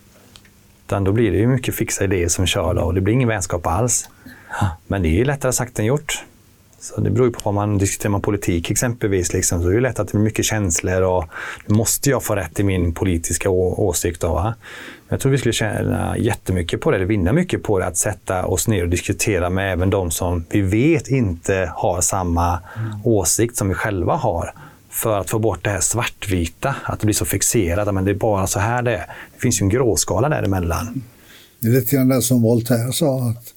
[0.85, 3.67] Utan då blir det ju mycket fixa idéer som kör och det blir ingen vänskap
[3.67, 4.09] alls.
[4.87, 6.23] Men det är lättare sagt än gjort.
[6.83, 9.33] Så det beror ju på vad man diskuterar man politik exempelvis.
[9.33, 11.25] Liksom, så det är lätt att det blir mycket känslor och
[11.67, 14.21] måste jag få rätt i min politiska åsikt.
[14.21, 14.55] Då, va?
[15.09, 18.45] Jag tror vi skulle tjäna jättemycket på det, eller vinna mycket på det, att sätta
[18.45, 22.99] oss ner och diskutera med även de som vi vet inte har samma mm.
[23.03, 24.53] åsikt som vi själva har.
[24.89, 28.15] För att få bort det här svartvita, att det blir så fixerat, men det är
[28.15, 29.05] bara så här det är.
[29.35, 31.03] Det finns ju en gråskala däremellan.
[31.59, 33.53] Det är lite grann det som Voltaire sa, att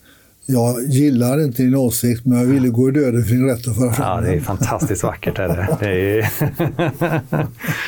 [0.46, 3.76] jag gillar inte din åsikt, men jag ville gå i döden för din rätt att
[3.76, 5.38] föra fram Ja, det är fantastiskt vackert.
[5.38, 5.76] Är det.
[5.80, 6.30] Det, är...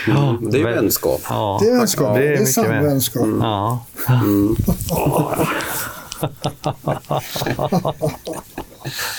[0.07, 1.21] ja, det är vänskap.
[1.29, 2.17] Ja, det är vänskap.
[2.17, 3.23] Det är, det är sann vänskap.
[3.23, 3.41] Mm.
[3.41, 3.85] Ja.
[4.09, 4.57] Mm.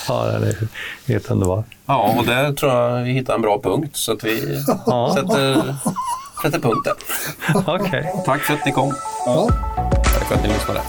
[0.07, 0.67] ja, det är
[1.07, 1.65] helt underbart.
[1.85, 3.95] Ja, och där tror jag vi hittar en bra punkt.
[3.95, 5.15] Så att vi ja.
[5.15, 5.75] sätter,
[6.43, 7.75] sätter punkt där.
[7.75, 8.03] Okay.
[8.25, 8.93] Tack för att ni kom.
[9.25, 9.49] Ja.
[9.93, 10.81] Tack för att ni lyssnade.